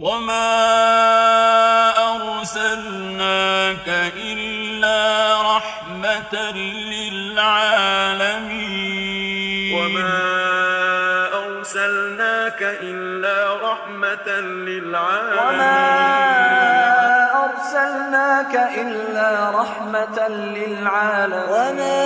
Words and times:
وما 0.00 0.52
أرسلناك 2.16 3.88
إلا 4.16 5.32
رحمة 5.56 6.34
للعالمين 6.92 7.96
وما 9.74 10.16
أرسلناك 11.46 12.62
إلا 12.62 13.56
رحمة 13.62 14.28
للعالمين 14.40 15.40
وما 15.48 15.80
أرسلناك 17.44 18.54
إلا 18.76 19.50
رحمة 19.50 20.28
للعالمين 20.28 21.48
وما 21.48 21.98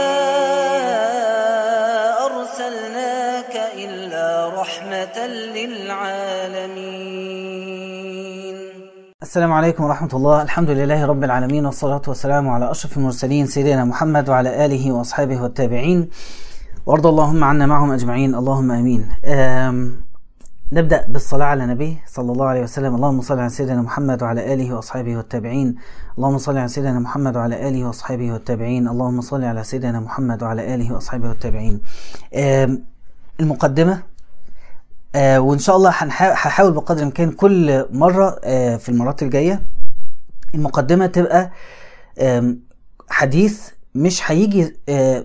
أرسلناك 2.26 3.54
إلا 3.74 4.48
رحمة 4.60 5.26
للعالمين 5.26 7.09
السلام 9.22 9.52
عليكم 9.52 9.84
ورحمة 9.84 10.08
الله. 10.14 10.42
الحمد 10.42 10.70
لله 10.70 11.06
رب 11.06 11.24
العالمين 11.24 11.66
والصلاة 11.66 12.02
والسلام 12.08 12.48
على 12.48 12.70
أشرف 12.70 12.96
المرسلين 12.96 13.46
سيدنا 13.46 13.84
محمد 13.84 14.28
وعلى 14.28 14.64
آله 14.64 14.92
وأصحابه 14.92 15.42
والتابعين. 15.42 16.08
وارض 16.86 17.06
اللهم 17.06 17.44
عنا 17.44 17.66
معهم 17.66 17.92
أجمعين. 17.92 18.34
اللهم 18.34 18.70
آمين. 18.70 19.08
آم، 19.24 20.04
نبدأ 20.72 21.06
بالصلاة 21.08 21.46
على 21.46 21.64
النبي 21.64 21.98
صلى 22.06 22.32
الله 22.32 22.46
عليه 22.46 22.62
وسلم. 22.62 22.94
اللهم 22.94 23.20
صل 23.20 23.38
على 23.38 23.48
سيدنا 23.48 23.82
محمد 23.82 24.22
وعلى 24.22 24.54
آله 24.54 24.74
وأصحابه 24.74 25.16
والتابعين. 25.16 25.74
اللهم 26.18 26.38
صل 26.38 26.56
على 26.58 26.68
سيدنا 26.68 26.98
محمد 27.00 27.36
وعلى 27.36 27.68
آله 27.68 27.84
وأصحابه 27.84 28.32
والتابعين. 28.32 28.88
اللهم 28.88 29.20
صل 29.20 29.44
على 29.44 29.64
سيدنا 29.64 30.00
محمد 30.00 30.42
وعلى 30.42 30.74
آله 30.74 30.92
وأصحابه 30.94 31.28
والتابعين. 31.28 31.80
المقدمة 33.40 34.02
آه 35.14 35.40
وإن 35.40 35.58
شاء 35.58 35.76
الله 35.76 35.90
هحاول 35.90 36.72
بقدر 36.72 36.98
الإمكان 36.98 37.30
كل 37.32 37.86
مرة 37.92 38.40
آه 38.44 38.76
في 38.76 38.88
المرات 38.88 39.22
الجاية 39.22 39.62
المقدمة 40.54 41.06
تبقى 41.06 41.50
حديث 43.10 43.60
مش 43.94 44.30
هيجي 44.30 44.76
آه 44.88 45.24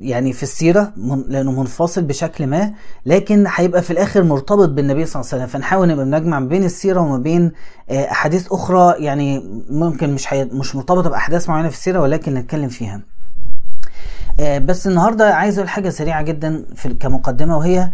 يعني 0.00 0.32
في 0.32 0.42
السيرة 0.42 0.92
من 0.96 1.24
لأنه 1.28 1.52
منفصل 1.60 2.02
بشكل 2.02 2.46
ما 2.46 2.72
لكن 3.06 3.44
هيبقى 3.54 3.82
في 3.82 3.90
الآخر 3.90 4.22
مرتبط 4.22 4.68
بالنبي 4.68 5.06
صلى 5.06 5.20
الله 5.20 5.32
عليه 5.32 5.42
وسلم 5.44 5.52
فنحاول 5.60 5.88
نبقى 5.88 6.04
بنجمع 6.04 6.40
ما 6.40 6.46
بين 6.48 6.64
السيرة 6.64 7.00
وما 7.00 7.18
بين 7.18 7.52
آه 7.90 8.10
أحاديث 8.10 8.52
أخرى 8.52 9.04
يعني 9.04 9.42
ممكن 9.70 10.14
مش 10.14 10.32
هي 10.34 10.44
مش 10.44 10.76
مرتبطة 10.76 11.10
بأحداث 11.10 11.48
معينة 11.48 11.68
في 11.68 11.74
السيرة 11.76 12.00
ولكن 12.00 12.34
نتكلم 12.34 12.68
فيها. 12.68 13.00
آه، 14.40 14.58
بس 14.58 14.86
النهارده 14.86 15.34
عايز 15.34 15.58
أقول 15.58 15.68
حاجة 15.68 15.88
سريعة 15.90 16.22
جدا 16.22 16.64
في 16.74 16.88
كمقدمة 16.94 17.56
وهي 17.58 17.90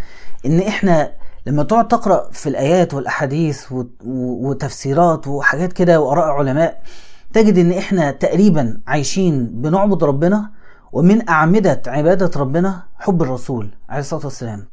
إن 0.46 0.60
إحنا 0.60 1.12
لما 1.46 1.62
تقعد 1.62 1.88
تقرأ 1.88 2.30
في 2.32 2.48
الآيات 2.48 2.94
والأحاديث 2.94 3.66
وتفسيرات 4.04 5.26
وحاجات 5.28 5.72
كده 5.72 6.00
وآراء 6.00 6.24
علماء 6.28 6.82
تجد 7.32 7.58
إن 7.58 7.72
إحنا 7.72 8.10
تقريبا 8.10 8.80
عايشين 8.86 9.46
بنعبد 9.46 10.04
ربنا 10.04 10.50
ومن 10.92 11.28
أعمدة 11.28 11.82
عبادة 11.86 12.40
ربنا 12.40 12.82
حب 12.98 13.22
الرسول 13.22 13.68
عليه 13.88 14.00
الصلاة 14.00 14.24
والسلام. 14.24 14.66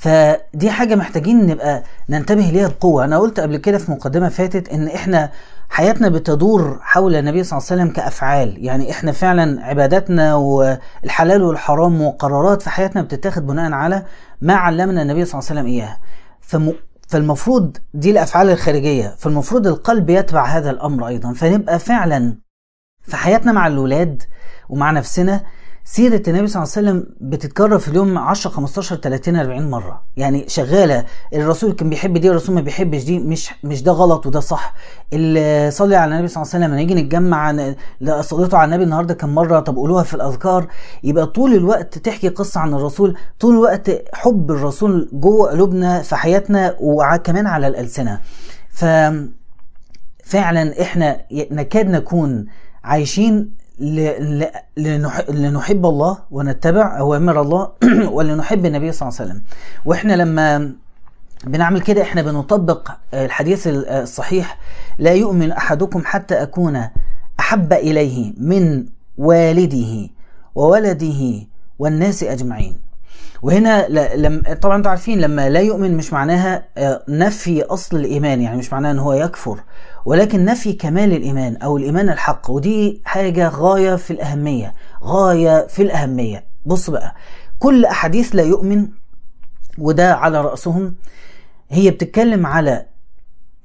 فدي 0.00 0.70
حاجة 0.70 0.94
محتاجين 0.94 1.46
نبقى 1.46 1.82
ننتبه 2.08 2.42
ليها 2.42 2.68
بقوة. 2.68 3.04
أنا 3.04 3.18
قلت 3.18 3.40
قبل 3.40 3.56
كده 3.56 3.78
في 3.78 3.90
مقدمة 3.90 4.28
فاتت 4.28 4.68
إن 4.68 4.88
إحنا 4.88 5.30
حياتنا 5.68 6.08
بتدور 6.08 6.78
حول 6.82 7.14
النبي 7.16 7.44
صلى 7.44 7.58
الله 7.58 7.68
عليه 7.70 7.82
وسلم 7.82 7.94
كأفعال. 7.94 8.64
يعني 8.64 8.90
إحنا 8.90 9.12
فعلا 9.12 9.64
عباداتنا 9.64 10.34
والحلال 10.34 11.42
والحرام 11.42 12.02
وقرارات 12.02 12.62
في 12.62 12.70
حياتنا 12.70 13.02
بتتاخد 13.02 13.46
بناء 13.46 13.72
على 13.72 14.02
ما 14.40 14.54
علمنا 14.54 15.02
النبي 15.02 15.24
صلى 15.24 15.38
الله 15.40 15.50
عليه 15.50 15.60
وسلم 15.60 15.72
إياه 15.72 15.96
فم... 16.40 16.72
فالمفروض 17.08 17.76
دي 17.94 18.10
الأفعال 18.10 18.50
الخارجية. 18.50 19.14
فالمفروض 19.18 19.66
القلب 19.66 20.10
يتبع 20.10 20.44
هذا 20.46 20.70
الأمر 20.70 21.06
أيضا. 21.06 21.32
فنبقى 21.32 21.78
فعلا 21.78 22.38
في 23.02 23.16
حياتنا 23.16 23.52
مع 23.52 23.66
الولاد 23.66 24.22
ومع 24.68 24.90
نفسنا 24.90 25.40
سيرة 25.88 26.22
النبي 26.28 26.46
صلى 26.46 26.62
الله 26.62 26.72
عليه 26.76 26.88
وسلم 26.88 27.06
بتتكرر 27.20 27.78
في 27.78 27.88
اليوم 27.88 28.18
10 28.18 28.50
15 28.50 28.96
30 28.96 29.36
40 29.36 29.70
مرة. 29.70 30.02
يعني 30.16 30.48
شغالة. 30.48 31.04
الرسول 31.34 31.72
كان 31.72 31.90
بيحب 31.90 32.18
دي 32.18 32.30
الرسول 32.30 32.54
ما 32.54 32.60
بيحبش 32.60 33.04
دي. 33.04 33.18
مش 33.18 33.50
مش 33.64 33.82
ده 33.82 33.92
غلط 33.92 34.26
وده 34.26 34.40
صح. 34.40 34.74
اللي 35.12 35.70
صلي 35.70 35.96
على 35.96 36.14
النبي 36.14 36.28
صلى 36.28 36.42
الله 36.42 36.54
عليه 36.54 36.64
وسلم. 36.64 36.76
نيجي 36.76 36.94
نتجمع 36.94 37.72
صليتوا 38.20 38.58
على 38.58 38.68
النبي 38.68 38.84
النهارده 38.84 39.14
كم 39.14 39.34
مرة؟ 39.34 39.60
طب 39.60 39.76
قولوها 39.76 40.02
في 40.02 40.14
الأذكار. 40.14 40.66
يبقى 41.04 41.26
طول 41.26 41.54
الوقت 41.54 41.98
تحكي 41.98 42.28
قصة 42.28 42.60
عن 42.60 42.74
الرسول. 42.74 43.16
طول 43.40 43.54
الوقت 43.54 43.90
حب 44.14 44.50
الرسول 44.50 45.08
جوه 45.12 45.50
قلوبنا 45.50 46.02
في 46.02 46.16
حياتنا 46.16 46.76
وكمان 46.80 47.46
على 47.46 47.66
الألسنة. 47.66 48.20
ف 48.70 48.84
فعلا 50.24 50.82
إحنا 50.82 51.20
نكاد 51.32 51.86
نكون 51.90 52.46
عايشين 52.84 53.65
لنحب 55.28 55.86
الله 55.86 56.18
ونتبع 56.30 56.98
اوامر 56.98 57.40
الله 57.40 57.68
ولنحب 58.16 58.66
النبي 58.66 58.92
صلى 58.92 59.08
الله 59.08 59.20
عليه 59.20 59.30
وسلم. 59.30 59.42
وإحنا 59.84 60.12
لما 60.12 60.72
بنعمل 61.44 61.80
كده 61.80 62.02
إحنا 62.02 62.22
بنطبق 62.22 62.90
الحديث 63.14 63.68
الصحيح 63.72 64.58
لا 64.98 65.12
يؤمن 65.12 65.52
أحدكم 65.52 66.02
حتى 66.04 66.42
أكون 66.42 66.88
أحب 67.40 67.72
إليه 67.72 68.32
من 68.36 68.86
والده 69.18 70.08
وولده 70.54 71.46
والناس 71.78 72.22
أجمعين. 72.22 72.78
وهنا 73.42 73.88
لم 74.16 74.42
طبعا 74.62 74.76
أنتوا 74.76 74.90
عارفين 74.90 75.20
لما 75.20 75.48
لا 75.48 75.60
يؤمن 75.60 75.96
مش 75.96 76.12
معناها 76.12 76.64
آه، 76.78 77.02
نفي 77.08 77.62
أصل 77.62 77.96
الإيمان 77.96 78.40
يعني 78.40 78.56
مش 78.56 78.72
معناها 78.72 78.90
إن 78.90 78.98
هو 78.98 79.12
يكفر. 79.12 79.60
ولكن 80.06 80.44
نفي 80.44 80.72
كمال 80.72 81.12
الإيمان 81.12 81.56
أو 81.56 81.76
الإيمان 81.76 82.08
الحق 82.08 82.50
ودي 82.50 83.02
حاجة 83.04 83.48
غاية 83.48 83.96
في 83.96 84.10
الأهمية 84.10 84.74
غاية 85.02 85.66
في 85.66 85.82
الأهمية. 85.82 86.44
بص 86.66 86.90
بقى 86.90 87.14
كل 87.58 87.84
أحاديث 87.84 88.34
لا 88.34 88.42
يؤمن 88.42 88.88
وده 89.78 90.14
على 90.14 90.40
رأسهم 90.40 90.94
هي 91.70 91.90
بتتكلم 91.90 92.46
على 92.46 92.86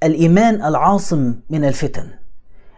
الإيمان 0.04 0.56
العاصم 0.66 1.36
من 1.50 1.66
الفتن. 1.66 2.08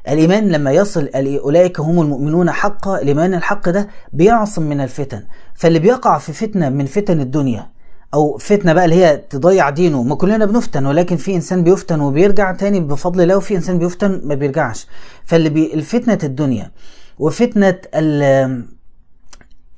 الإيمان 0.07 0.49
لما 0.49 0.71
يصل 0.71 1.09
أولئك 1.15 1.79
هم 1.79 2.01
المؤمنون 2.01 2.51
حقا 2.51 3.01
الإيمان 3.01 3.33
الحق 3.33 3.69
ده 3.69 3.87
بيعصم 4.13 4.61
من 4.63 4.81
الفتن. 4.81 5.23
فاللي 5.55 5.79
بيقع 5.79 6.17
في 6.17 6.33
فتنة 6.33 6.69
من 6.69 6.85
فتن 6.85 7.21
الدنيا 7.21 7.69
أو 8.13 8.37
فتنة 8.37 8.73
بقى 8.73 8.85
اللي 8.85 8.95
هي 8.95 9.17
تضيع 9.29 9.69
دينه. 9.69 10.03
ما 10.03 10.15
كلنا 10.15 10.45
بنفتن 10.45 10.85
ولكن 10.85 11.15
في 11.17 11.35
إنسان 11.35 11.63
بيفتن 11.63 11.99
وبيرجع 12.01 12.51
تاني 12.51 12.79
بفضل 12.79 13.21
الله 13.21 13.37
وفي 13.37 13.55
إنسان 13.55 13.79
بيفتن 13.79 14.21
ما 14.23 14.35
بيرجعش. 14.35 14.87
فاللي 15.25 15.49
بي 15.49 15.73
الفتنة 15.73 16.19
الدنيا 16.23 16.71
وفتنة 17.19 17.77
ال- 17.95 18.65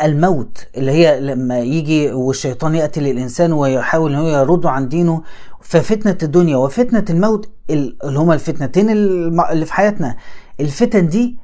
الموت 0.01 0.67
اللي 0.77 0.91
هي 0.91 1.19
لما 1.19 1.59
يجي 1.59 2.11
والشيطان 2.11 2.75
يأتي 2.75 2.99
للإنسان 3.01 3.53
ويحاول 3.53 4.13
أن 4.13 4.19
هو 4.19 4.27
يرده 4.27 4.69
عن 4.69 4.87
دينه. 4.89 5.21
ففتنة 5.61 6.17
الدنيا 6.23 6.57
وفتنة 6.57 7.05
الموت 7.09 7.49
ال- 7.69 7.95
اللي 8.03 8.19
هما 8.19 8.33
الفتنتين 8.33 8.89
اللي 8.89 9.65
في 9.65 9.73
حياتنا. 9.73 10.15
الفتن 10.59 11.07
دي 11.07 11.37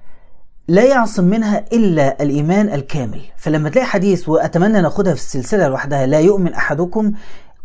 لا 0.72 0.84
يعصم 0.84 1.24
منها 1.24 1.66
إلا 1.74 2.24
الإيمان 2.24 2.70
الكامل. 2.74 3.22
فلما 3.38 3.70
تلاقي 3.70 3.86
حديث 3.88 4.30
وأتمنى 4.30 4.82
ناخدها 4.82 5.14
في 5.14 5.20
السلسلة 5.20 5.68
لوحدها 5.68 6.06
لا 6.06 6.20
يؤمن 6.20 6.54
أحدكم 6.54 7.12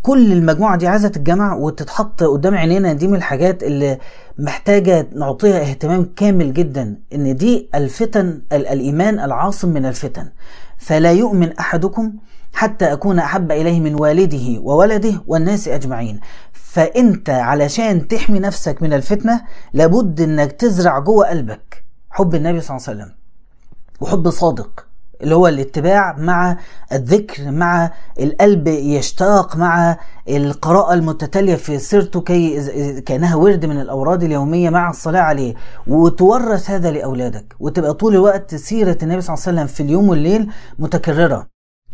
كل 0.02 0.32
المجموعة 0.32 0.76
دي 0.76 0.88
عايزة 0.88 1.08
تتجمع 1.08 1.54
وتتحط 1.54 2.22
قدام 2.22 2.54
عينينا. 2.54 2.92
دي 2.92 3.08
من 3.08 3.14
الحاجات 3.14 3.62
اللي 3.62 3.98
محتاجة 4.38 5.08
نعطيها 5.16 5.60
اهتمام 5.60 6.12
كامل 6.16 6.52
جدا 6.54 6.96
إن 7.14 7.36
دي 7.36 7.68
الفتن 7.74 8.42
ال- 8.52 8.66
الإيمان 8.66 9.20
العاصم 9.20 9.68
من 9.68 9.86
الفتن. 9.86 10.28
فلا 10.78 11.12
يؤمن 11.12 11.52
أحدكم 11.52 12.12
حتى 12.52 12.92
أكون 12.92 13.18
أحب 13.18 13.52
إليه 13.52 13.80
من 13.80 13.94
والده 14.00 14.60
وولده 14.60 15.22
والناس 15.26 15.68
أجمعين. 15.68 16.20
فأنت 16.52 17.30
علشان 17.30 18.08
تحمي 18.08 18.38
نفسك 18.38 18.82
من 18.82 18.92
الفتنة 18.92 19.40
لابد 19.72 20.20
أنك 20.20 20.52
تزرع 20.52 20.98
جوه 20.98 21.28
قلبك 21.28 21.85
حب 22.16 22.34
النبي 22.34 22.60
صلى 22.60 22.76
الله 22.76 22.88
عليه 22.88 22.98
وسلم 22.98 23.14
وحب 24.00 24.30
صادق 24.30 24.86
اللي 25.22 25.34
هو 25.34 25.48
الاتباع 25.48 26.16
مع 26.18 26.56
الذكر 26.92 27.50
مع 27.50 27.90
القلب 28.20 28.68
يشتاق 28.68 29.56
مع 29.56 29.96
القراءة 30.28 30.94
المتتالية 30.94 31.54
في 31.54 31.78
سيرته 31.78 32.20
كي 32.20 33.00
كأنها 33.00 33.36
ورد 33.36 33.66
من 33.66 33.80
الأوراد 33.80 34.22
اليومية 34.22 34.70
مع 34.70 34.90
الصلاة 34.90 35.20
عليه. 35.20 35.54
وتورث 35.86 36.70
هذا 36.70 36.90
لأولادك 36.90 37.54
وتبقى 37.60 37.94
طول 37.94 38.14
الوقت 38.14 38.54
سيرة 38.54 38.98
النبي 39.02 39.20
صلى 39.20 39.34
الله 39.34 39.46
عليه 39.46 39.56
وسلم 39.56 39.66
في 39.66 39.82
اليوم 39.82 40.08
والليل 40.08 40.50
متكررة. 40.78 41.46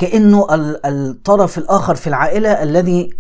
كأنه 0.06 0.54
ال- 0.54 0.87
الطرف 0.87 1.58
الآخر 1.58 1.94
في 1.94 2.06
العائلة 2.06 2.62
الذي 2.62 3.10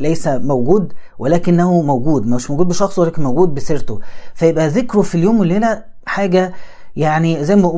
ليس 0.00 0.28
موجود 0.28 0.92
ولكنه 1.18 1.82
موجود. 1.82 2.26
مش 2.26 2.50
موجود 2.50 2.68
بشخصه 2.68 3.02
ولكن 3.02 3.22
موجود 3.22 3.54
بسيرته. 3.54 4.00
فيبقى 4.34 4.68
ذكره 4.68 5.00
في 5.02 5.14
اليوم 5.14 5.40
والليلة 5.40 5.84
حاجة 6.06 6.52
يعني 6.96 7.44
زي 7.44 7.56
ما 7.56 7.68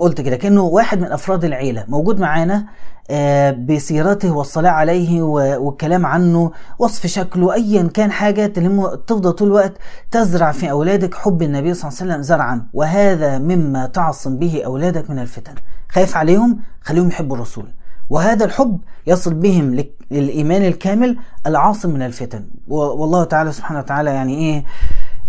قلت 0.00 0.20
كده 0.20 0.36
كأنه 0.36 0.62
واحد 0.62 1.00
من 1.00 1.12
أفراد 1.12 1.44
العيلة 1.44 1.84
موجود 1.88 2.20
معانا 2.20 2.66
آه، 3.10 3.50
بسيرته 3.50 4.32
والصلاة 4.36 4.70
عليه 4.70 5.22
والكلام 5.22 6.06
عنه 6.06 6.50
وصف 6.78 7.06
شكله 7.06 7.54
أيا 7.54 7.82
كان 7.82 8.10
حاجة 8.12 8.46
تلمه 8.46 8.94
تفضل 8.94 9.32
طول 9.32 9.48
الوقت 9.48 9.72
تزرع 10.10 10.52
في 10.52 10.70
أولادك 10.70 11.14
حب 11.14 11.42
النبي 11.42 11.74
صلى 11.74 11.88
الله 11.88 12.00
عليه 12.00 12.10
وسلم 12.12 12.22
زرعا. 12.22 12.66
وهذا 12.72 13.38
مما 13.38 13.86
تعصم 13.86 14.36
به 14.38 14.62
أولادك 14.66 15.10
من 15.10 15.18
الفتن. 15.18 15.54
خايف 15.88 16.16
عليهم؟ 16.16 16.58
خليهم 16.80 17.08
يحبوا 17.08 17.36
الرسول. 17.36 17.66
وهذا 18.10 18.44
الحب 18.44 18.78
يصل 19.06 19.34
بهم 19.34 19.84
للإيمان 20.10 20.64
الكامل 20.64 21.18
العاصم 21.46 21.90
من 21.90 22.02
الفتن. 22.02 22.44
والله 22.68 23.24
تعالى 23.24 23.52
سبحانه 23.52 23.78
وتعالى 23.80 24.10
يعني 24.10 24.34
إيه؟ 24.38 24.64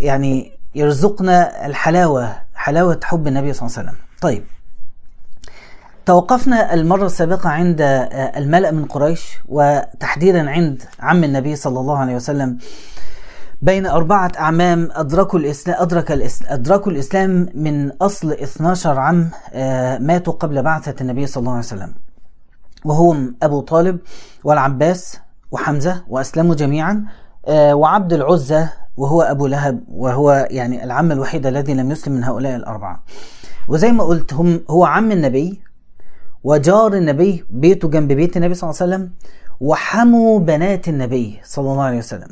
يعني 0.00 0.52
يرزقنا 0.74 1.66
الحلاوة 1.66 2.32
حلاوة 2.54 3.00
حب 3.04 3.26
النبي 3.26 3.52
صلى 3.52 3.66
الله 3.66 3.78
عليه 3.78 3.88
وسلم. 3.88 4.00
طيب. 4.20 4.44
توقفنا 6.06 6.74
المرة 6.74 7.06
السابقة 7.06 7.50
عند 7.50 7.80
آه، 7.80 8.38
الملأ 8.38 8.70
من 8.70 8.84
قريش 8.84 9.38
وتحديدا 9.48 10.50
عند 10.50 10.82
عم 11.00 11.24
النبي 11.24 11.56
صلى 11.56 11.80
الله 11.80 11.98
عليه 11.98 12.14
وسلم 12.14 12.58
بين 13.62 13.86
أربعة 13.86 14.32
أعمام 14.38 14.88
أدركوا 14.92 15.38
الإسلام 15.38 15.82
أدرك 15.82 16.12
الإسلام 16.12 16.52
أدركوا 16.52 16.92
الإسلام 16.92 17.48
من 17.54 17.90
أصل 17.92 18.32
12 18.32 18.98
عام 18.98 19.30
آه، 19.52 19.98
ماتوا 19.98 20.32
قبل 20.32 20.62
بعثة 20.62 20.94
النبي 21.00 21.26
صلى 21.26 21.40
الله 21.40 21.52
عليه 21.52 21.60
وسلم. 21.64 21.94
وهم 22.86 23.36
أبو 23.42 23.60
طالب 23.60 23.98
والعباس 24.44 25.18
وحمزة 25.50 26.04
وأسلموا 26.08 26.54
جميعا 26.54 27.04
آه، 27.46 27.74
وعبد 27.74 28.12
العزة 28.12 28.72
وهو 28.96 29.22
أبو 29.22 29.46
لهب 29.46 29.84
وهو 29.88 30.48
يعني 30.50 30.84
العم 30.84 31.12
الوحيد 31.12 31.46
الذي 31.46 31.74
لم 31.74 31.90
يسلم 31.90 32.14
من 32.14 32.24
هؤلاء 32.24 32.56
الأربعة. 32.56 33.02
وزي 33.68 33.92
ما 33.92 34.04
قلت 34.04 34.34
هم 34.34 34.60
هو 34.70 34.84
عم 34.84 35.12
النبي 35.12 35.60
وجار 36.44 36.94
النبي 36.94 37.44
بيته 37.50 37.88
جنب 37.88 38.12
بيت 38.12 38.36
النبي 38.36 38.54
صلى 38.54 38.70
الله 38.70 38.82
عليه 38.82 38.94
وسلم 38.94 39.12
وحموا 39.60 40.38
بنات 40.38 40.88
النبي 40.88 41.40
صلى 41.44 41.70
الله 41.72 41.82
عليه 41.82 41.98
وسلم. 41.98 42.28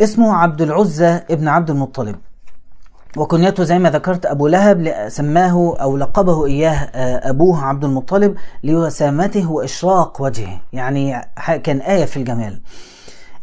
اسمه 0.00 0.34
عبد 0.34 0.62
العزة 0.62 1.16
ابن 1.30 1.48
عبد 1.48 1.70
المطلب. 1.70 2.16
وكنيته 3.16 3.64
زي 3.64 3.78
ما 3.78 3.90
ذكرت 3.90 4.26
أبو 4.26 4.46
لهب 4.46 5.08
سماه 5.08 5.76
أو 5.80 5.96
لقبه 5.96 6.46
إياه 6.46 6.72
آه، 6.72 7.30
أبوه 7.30 7.64
عبد 7.64 7.84
المطلب 7.84 8.36
لوسامته 8.64 9.50
وإشراق 9.50 10.22
وجهه. 10.22 10.60
يعني 10.72 11.30
كان 11.64 11.78
آية 11.78 12.04
في 12.04 12.16
الجمال. 12.16 12.60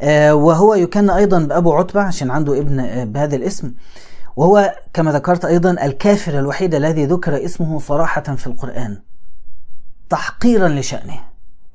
آه، 0.01 0.35
وهو 0.35 0.73
يكن 0.73 1.09
أيضا 1.09 1.39
بأبو 1.39 1.73
عتبة 1.73 2.01
عشان 2.01 2.31
عنده 2.31 2.59
ابن 2.59 2.79
آه، 2.79 3.03
بهذا 3.03 3.35
الاسم. 3.35 3.73
وهو 4.35 4.75
كما 4.93 5.11
ذكرت 5.11 5.45
أيضا 5.45 5.71
الكافر 5.71 6.39
الوحيد 6.39 6.75
الذي 6.75 7.05
ذكر 7.05 7.45
اسمه 7.45 7.79
صراحة 7.79 8.21
في 8.21 8.47
القرآن. 8.47 8.97
تحقيرا 10.09 10.67
لشأنه. 10.67 11.19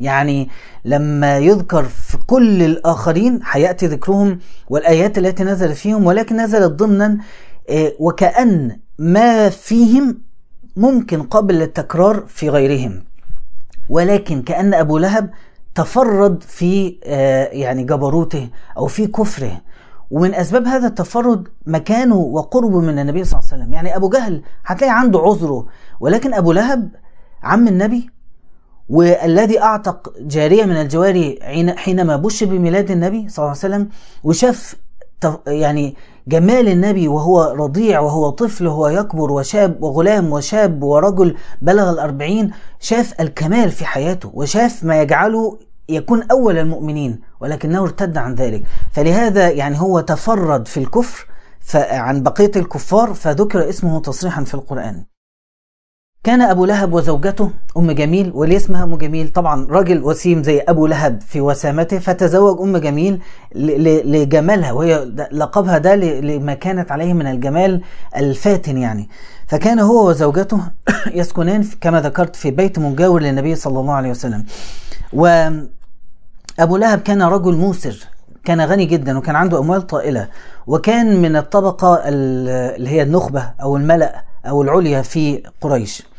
يعني 0.00 0.49
لما 0.85 1.38
يذكر 1.38 1.85
في 1.85 2.19
كل 2.19 2.62
الآخرين 2.62 3.41
هيأتي 3.50 3.87
ذكرهم 3.87 4.38
والآيات 4.69 5.19
التي 5.19 5.44
نزلت 5.44 5.76
فيهم 5.76 6.06
ولكن 6.06 6.41
نزلت 6.41 6.73
ضمنا 6.73 7.19
وكأن 7.99 8.78
ما 8.99 9.49
فيهم 9.49 10.19
ممكن 10.76 11.22
قابل 11.22 11.55
للتكرار 11.55 12.25
في 12.28 12.49
غيرهم. 12.50 13.05
ولكن 13.88 14.43
كأن 14.43 14.75
أبو 14.75 14.99
لهب 14.99 15.31
تفرد 15.75 16.43
في 16.43 16.99
آه، 17.05 17.44
يعني 17.44 17.84
جبروته 17.84 18.49
أو 18.76 18.87
في 18.87 19.06
كفره. 19.06 19.61
ومن 20.11 20.34
أسباب 20.34 20.66
هذا 20.66 20.87
التفرد 20.87 21.49
مكانه 21.66 22.16
وقربه 22.16 22.81
من 22.81 22.99
النبي 22.99 23.25
صلى 23.25 23.38
الله 23.38 23.50
عليه 23.52 23.62
وسلم. 23.62 23.75
يعني 23.75 23.96
أبو 23.96 24.08
جهل 24.08 24.43
هتلاقي 24.67 24.99
عنده 24.99 25.19
عذره 25.19 25.67
ولكن 26.00 26.34
أبو 26.34 26.52
لهب 26.52 26.88
عم 27.43 27.69
النبي 27.69 28.10
والذي 28.88 29.62
أعتق 29.62 30.12
جارية 30.20 30.64
من 30.64 30.76
الجواري 30.76 31.38
حينما 31.76 32.17
بشر 32.17 32.46
بميلاد 32.46 32.90
النبي 32.90 33.28
صلى 33.28 33.38
الله 33.38 33.49
عليه 33.49 33.75
وسلم 33.75 33.88
وشاف 34.25 34.76
يعني 35.46 35.96
جمال 36.28 36.68
النبي 36.68 37.08
وهو 37.08 37.42
رضيع 37.42 38.00
وهو 38.00 38.30
طفل 38.30 38.66
وهو 38.66 38.88
يكبر 38.88 39.32
وشاب 39.32 39.82
وغلام 39.82 40.32
وشاب 40.32 40.82
ورجل 40.82 41.36
بلغ 41.62 41.90
الأربعين 41.90 42.50
شاف 42.80 43.20
الكمال 43.20 43.70
في 43.70 43.84
حياته 43.84 44.30
وشاف 44.34 44.84
ما 44.84 45.02
يجعله 45.02 45.58
يكون 45.88 46.22
أول 46.30 46.58
المؤمنين 46.58 47.20
ولكنه 47.40 47.82
ارتد 47.82 48.16
عن 48.18 48.34
ذلك. 48.34 48.62
فلهذا 48.92 49.50
يعني 49.50 49.80
هو 49.80 50.00
تفرد 50.00 50.68
في 50.68 50.76
الكفر 50.76 51.26
عن 51.74 52.22
بقية 52.22 52.50
الكفار 52.56 53.14
فذكر 53.14 53.68
اسمه 53.68 54.00
تصريحا 54.00 54.44
في 54.44 54.54
القرآن. 54.54 55.04
كان 56.24 56.40
أبو 56.40 56.64
لهب 56.64 56.92
وزوجته 56.92 57.50
أم 57.76 57.90
جميل 57.90 58.32
وليه 58.34 58.56
اسمها 58.56 58.84
أم 58.84 58.96
جميل 58.96 59.28
طبعا 59.28 59.66
راجل 59.70 60.02
وسيم 60.04 60.42
زي 60.42 60.60
أبو 60.60 60.86
لهب 60.86 61.20
في 61.20 61.40
وسامته 61.40 61.98
فتزوج 61.98 62.60
أم 62.60 62.76
جميل 62.76 63.20
لجمالها 64.04 64.72
وهي 64.72 65.04
لقبها 65.32 65.78
ده 65.78 65.94
لما 65.94 66.54
كانت 66.54 66.92
عليه 66.92 67.12
من 67.12 67.26
الجمال 67.26 67.80
الفاتن 68.16 68.78
يعني. 68.78 69.08
فكان 69.46 69.78
هو 69.78 70.08
وزوجته 70.08 70.60
يسكنان 71.18 71.64
كما 71.80 72.00
ذكرت 72.00 72.36
في 72.36 72.50
بيت 72.50 72.78
مجاور 72.78 73.22
للنبي 73.22 73.54
صلى 73.54 73.80
الله 73.80 73.94
عليه 73.94 74.10
وسلم. 74.10 74.44
وأبو 75.12 76.76
لهب 76.76 76.98
كان 76.98 77.22
رجل 77.22 77.54
موسر 77.54 78.08
كان 78.44 78.60
غني 78.60 78.84
جدا 78.84 79.18
وكان 79.18 79.36
عنده 79.36 79.58
أموال 79.58 79.86
طائلة. 79.86 80.28
وكان 80.66 81.22
من 81.22 81.36
الطبقة 81.36 81.94
ال- 81.94 82.48
اللي 82.76 82.90
هي 82.90 83.02
النخبة 83.02 83.50
أو 83.62 83.76
الملأ 83.76 84.24
أو 84.46 84.62
العليا 84.62 85.02
في 85.02 85.42
قريش. 85.60 86.13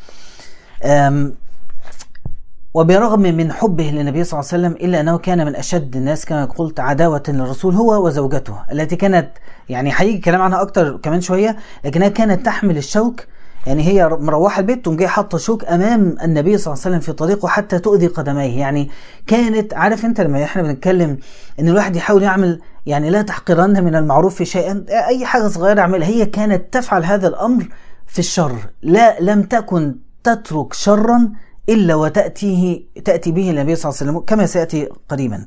وبرغم 2.74 3.20
من 3.20 3.52
حبه 3.52 3.84
للنبي 3.84 4.24
صلى 4.24 4.40
الله 4.40 4.50
عليه 4.52 4.62
وسلم 4.68 4.86
إلا 4.86 5.00
أنه 5.00 5.18
كان 5.18 5.46
من 5.46 5.56
أشد 5.56 5.96
الناس 5.96 6.24
كما 6.24 6.44
قلت 6.44 6.80
عداوة 6.80 7.22
للرسول 7.28 7.74
هو 7.74 8.06
وزوجته 8.06 8.56
التي 8.72 8.96
كانت 8.96 9.30
يعني 9.68 9.92
هيجي 9.96 10.18
كلام 10.18 10.42
عنها 10.42 10.62
أكتر 10.62 10.96
كمان 10.96 11.20
شوية 11.20 11.56
لكنها 11.84 12.08
كانت 12.08 12.46
تحمل 12.46 12.76
الشوك 12.76 13.20
يعني 13.66 13.82
هي 13.88 14.08
مروحة 14.08 14.60
البيت 14.60 14.84
تقوم 14.84 14.96
جاية 14.96 15.08
حاطة 15.08 15.38
شوك 15.38 15.64
أمام 15.64 16.16
النبي 16.22 16.58
صلى 16.58 16.72
الله 16.74 16.84
عليه 16.84 16.96
وسلم 16.96 17.00
في 17.00 17.12
طريقه 17.12 17.48
حتى 17.48 17.78
تؤذي 17.78 18.06
قدميه. 18.06 18.60
يعني 18.60 18.90
كانت 19.26 19.74
عارف 19.74 20.04
أنت 20.04 20.20
لما 20.20 20.44
إحنا 20.44 20.62
بنتكلم 20.62 21.18
إن 21.60 21.68
الواحد 21.68 21.96
يحاول 21.96 22.22
يعمل 22.22 22.60
يعني 22.86 23.10
لا 23.10 23.22
تحقرن 23.22 23.84
من 23.84 23.94
المعروف 23.96 24.42
شيئا 24.42 24.84
أي 24.88 25.26
حاجة 25.26 25.48
صغيرة 25.48 25.78
يعملها 25.78 26.08
هي 26.08 26.26
كانت 26.26 26.74
تفعل 26.74 27.04
هذا 27.04 27.28
الأمر 27.28 27.68
في 28.06 28.18
الشر 28.18 28.56
لا 28.82 29.20
لم 29.20 29.42
تكن 29.42 29.96
تترك 30.26 30.72
شرا 30.72 31.18
إلا 31.68 31.94
وتأتيه 31.94 32.60
تأتي 33.04 33.30
به 33.32 33.50
النبي 33.50 33.74
صلى 33.76 33.90
الله 33.90 34.00
عليه 34.00 34.10
وسلم 34.10 34.18
كما 34.30 34.46
سيأتي 34.46 34.88
قريبا 35.08 35.46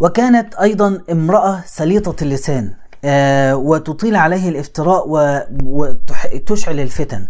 وكانت 0.00 0.54
أيضا 0.54 1.00
امرأة 1.10 1.64
سليطة 1.66 2.22
اللسان 2.22 2.74
آه، 3.04 3.56
وتطيل 3.56 4.16
عليه 4.16 4.48
الافتراء 4.48 5.04
وتشعل 5.64 6.80
الفتن. 6.80 7.28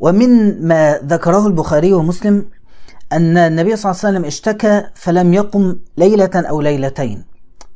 ومن 0.00 0.62
ما 0.68 1.00
ذكره 1.04 1.46
البخاري 1.46 1.92
ومسلم 1.92 2.46
أن 3.12 3.36
النبي 3.36 3.76
صلى 3.76 3.90
الله 3.90 4.00
عليه 4.04 4.08
وسلم 4.12 4.24
اشتكى 4.24 4.84
فلم 4.94 5.34
يقم 5.34 5.76
ليلة 5.96 6.30
أو 6.34 6.60
ليلتين. 6.60 7.24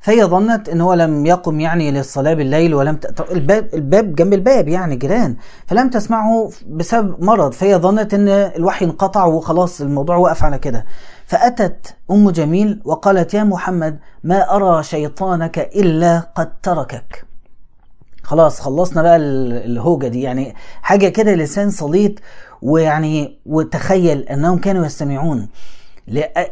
فهي 0.03 0.25
ظنت 0.25 0.69
إن 0.69 0.81
هو 0.81 0.95
لم 0.95 1.27
يقم 1.27 1.61
يعني 1.61 1.91
للصلاه 1.91 2.35
بالليل 2.35 2.75
ولم 2.75 2.97
ت... 2.97 3.21
الباب 3.31 3.69
الباب 3.75 4.15
جنب 4.15 4.33
الباب 4.33 4.69
يعني 4.69 4.97
جيران 4.97 5.37
فلم 5.67 5.91
تسمعه 5.91 6.51
بسبب 6.69 7.25
مرض 7.25 7.53
فهي 7.53 7.77
ظنت 7.77 8.15
إن 8.15 8.29
الوحي 8.29 8.85
انقطع 8.85 9.25
وخلاص 9.25 9.81
الموضوع 9.81 10.17
وقف 10.17 10.45
على 10.45 10.59
كده. 10.59 10.85
فأتت 11.27 11.95
أم 12.11 12.31
جميل 12.31 12.83
وقالت 12.85 13.35
يا 13.35 13.45
محمد 13.45 13.99
ما 14.25 14.57
أرى 14.57 14.83
شيطانك 14.83 15.59
إلا 15.59 16.19
قد 16.35 16.53
تركك. 16.63 17.25
خلاص 18.23 18.61
خلصنا 18.61 19.03
بقى 19.03 19.17
ال- 19.17 19.53
الهوجة 19.73 20.09
دي 20.09 20.23
يعني 20.23 20.55
حاجة 20.83 21.09
كده 21.09 21.35
لسان 21.35 21.71
سليط 21.71 22.13
ويعني 22.63 23.39
وتخيل 23.47 24.19
أنهم 24.23 24.59
كانوا 24.59 24.87
يستمعون 24.87 25.49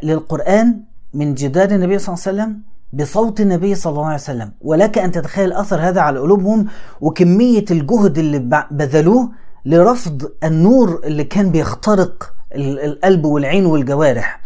للقرآن 0.02 0.80
من 1.14 1.34
جدار 1.34 1.70
النبي 1.70 1.98
صلى 1.98 2.14
الله 2.14 2.26
عليه 2.26 2.36
وسلم 2.42 2.60
بصوت 2.92 3.40
النبي 3.40 3.74
صلى 3.74 3.90
الله 3.90 4.04
عليه 4.06 4.14
وسلم. 4.14 4.52
ولك 4.60 4.98
أن 4.98 5.12
تتخيل 5.12 5.52
أثر 5.52 5.80
هذا 5.80 6.00
على 6.00 6.18
قلوبهم 6.18 6.66
وكمية 7.00 7.64
الجهد 7.70 8.18
اللي 8.18 8.66
بذلوه 8.70 9.30
لرفض 9.64 10.30
النور 10.44 11.00
اللي 11.04 11.24
كان 11.24 11.50
بيخترق 11.50 12.32
ال- 12.54 12.80
القلب 12.84 13.24
والعين 13.24 13.66
والجوارح. 13.66 14.40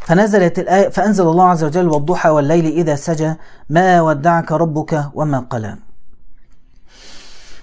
فنزلت 0.00 0.58
الآية 0.58 0.88
فأنزل 0.88 1.24
الله 1.28 1.44
عز 1.48 1.64
وجل 1.64 1.88
والضحى 1.88 2.28
والليل 2.28 2.66
إذا 2.66 2.94
سجى 2.94 3.34
ما 3.70 4.00
ودعك 4.00 4.52
ربك 4.52 5.04
وما 5.14 5.38
قلى. 5.38 5.76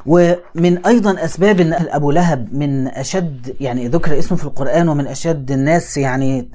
ومن 0.05 0.85
أيضا 0.85 1.23
أسباب 1.25 1.59
إن 1.59 1.73
أبو 1.73 2.11
لهب 2.11 2.53
من 2.53 2.88
اشد 2.88 3.55
يعني 3.59 3.88
ذكر 3.88 4.19
اسمه 4.19 4.38
في 4.38 4.45
القرآن 4.45 4.89
ومن 4.89 5.07
أشد 5.07 5.51
الناس 5.51 5.97
يعني 5.97 6.49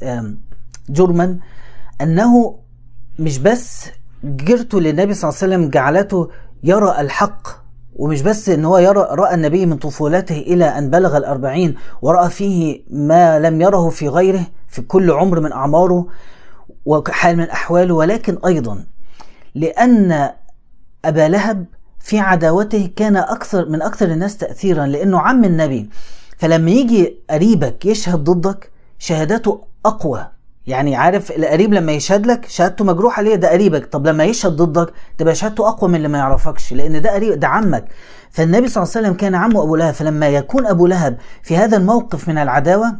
جرما 0.90 1.38
أنه 2.00 2.56
مش 3.18 3.38
بس 3.38 3.86
جرته 4.24 4.80
للنبي 4.80 5.14
صلى 5.14 5.28
الله 5.28 5.40
عليه 5.42 5.54
وسلم 5.54 5.70
جعلته 5.70 6.30
يرى 6.62 7.00
الحق. 7.00 7.48
ومش 7.96 8.22
بس 8.22 8.48
إن 8.48 8.64
هو 8.64 8.78
يرى 8.78 9.08
رأى 9.10 9.34
النبي 9.34 9.66
من 9.66 9.76
طفولته 9.76 10.38
إلى 10.38 10.64
أن 10.64 10.90
بلغ 10.90 11.16
الأربعين 11.16 11.74
ورأى 12.02 12.30
فيه 12.30 12.82
ما 12.90 13.38
لم 13.38 13.60
يره 13.60 13.88
في 13.88 14.08
غيره 14.08 14.46
في 14.68 14.82
كل 14.82 15.10
عمر 15.10 15.40
من 15.40 15.52
أعماره 15.52 16.06
وحال 16.86 17.36
من 17.36 17.50
أحواله. 17.50 17.94
ولكن 17.94 18.38
أيضا 18.46 18.84
لأن 19.54 20.30
أبا 21.04 21.28
لهب 21.28 21.66
في 22.00 22.18
عداوته 22.18 22.90
كان 22.96 23.16
أكثر 23.16 23.68
من 23.68 23.82
أكثر 23.82 24.06
الناس 24.06 24.36
تاثيرا 24.36 24.86
لأنه 24.86 25.20
عم 25.20 25.44
النبي. 25.44 25.90
فلما 26.38 26.70
يجي 26.70 27.18
قريبك 27.30 27.86
يشهد 27.86 28.24
ضدك 28.24 28.70
شهادته 28.98 29.60
أقوى. 29.86 30.33
يعني 30.66 30.96
عارف 30.96 31.30
القريب 31.30 31.74
لما 31.74 31.92
يشهد 31.92 32.26
لك 32.26 32.46
شهادته 32.48 32.84
مجروحة 32.84 33.22
ليه؟ 33.22 33.34
ده 33.34 33.50
قريبك. 33.50 33.86
طب 33.86 34.06
لما 34.06 34.24
يشهد 34.24 34.52
ضدك 34.52 34.92
تبقى 35.18 35.34
شهادته 35.34 35.68
أقوى 35.68 35.90
من 35.90 35.96
اللي 35.96 36.08
ما 36.08 36.18
يعرفكش 36.18 36.72
لأن 36.72 37.02
ده 37.02 37.10
قريب 37.14 37.40
ده 37.40 37.48
عمك. 37.48 37.84
فالنبي 38.30 38.68
صلى 38.68 38.82
الله 38.82 38.92
عليه 38.96 39.06
وسلم 39.06 39.16
كان 39.16 39.34
عمه 39.34 39.62
أبو 39.62 39.76
لهب. 39.76 39.94
فلما 39.94 40.28
يكون 40.28 40.66
أبو 40.66 40.86
لهب 40.86 41.16
في 41.42 41.56
هذا 41.56 41.76
الموقف 41.76 42.28
من 42.28 42.38
العداوة 42.38 42.96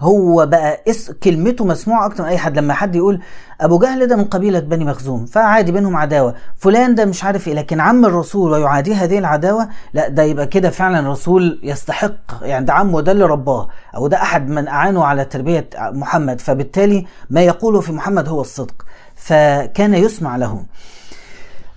هو 0.00 0.46
بقى 0.46 0.82
اس 0.88 1.10
كلمته 1.10 1.64
مسموعة 1.64 2.06
أكتر 2.06 2.22
من 2.22 2.28
أي 2.28 2.38
حد. 2.38 2.58
لما 2.58 2.74
حد 2.74 2.96
يقول 2.96 3.20
أبو 3.60 3.78
جهل 3.78 4.06
ده 4.06 4.16
من 4.16 4.24
قبيلة 4.24 4.58
بني 4.58 4.84
مخزوم 4.84 5.26
فعادي 5.26 5.72
بينهم 5.72 5.96
عداوة. 5.96 6.34
فلان 6.56 6.94
ده 6.94 7.04
مش 7.04 7.24
عارف 7.24 7.48
إيه 7.48 7.54
لكن 7.54 7.80
عم 7.80 8.04
الرسول 8.04 8.52
ويعاديه 8.52 8.94
هذه 8.94 9.18
العداوة 9.18 9.68
لا 9.92 10.08
ده 10.08 10.22
يبقى 10.22 10.46
كده 10.46 10.70
فعلا 10.70 11.10
رسول 11.10 11.60
يستحق. 11.62 12.14
يعني 12.42 12.64
ده 12.66 12.72
عمه 12.72 13.00
ده 13.00 13.12
اللي 13.12 13.24
رباه 13.24 13.68
أو 13.94 14.06
ده 14.06 14.22
أحد 14.22 14.48
من 14.48 14.68
اعانه 14.68 15.04
على 15.04 15.24
تربية 15.24 15.68
محمد. 15.80 16.40
فبالتالي 16.40 17.06
ما 17.30 17.40
يقوله 17.40 17.80
في 17.80 17.92
محمد 17.92 18.28
هو 18.28 18.40
الصدق. 18.40 18.86
فكان 19.16 19.94
يسمع 19.94 20.36
له. 20.36 20.62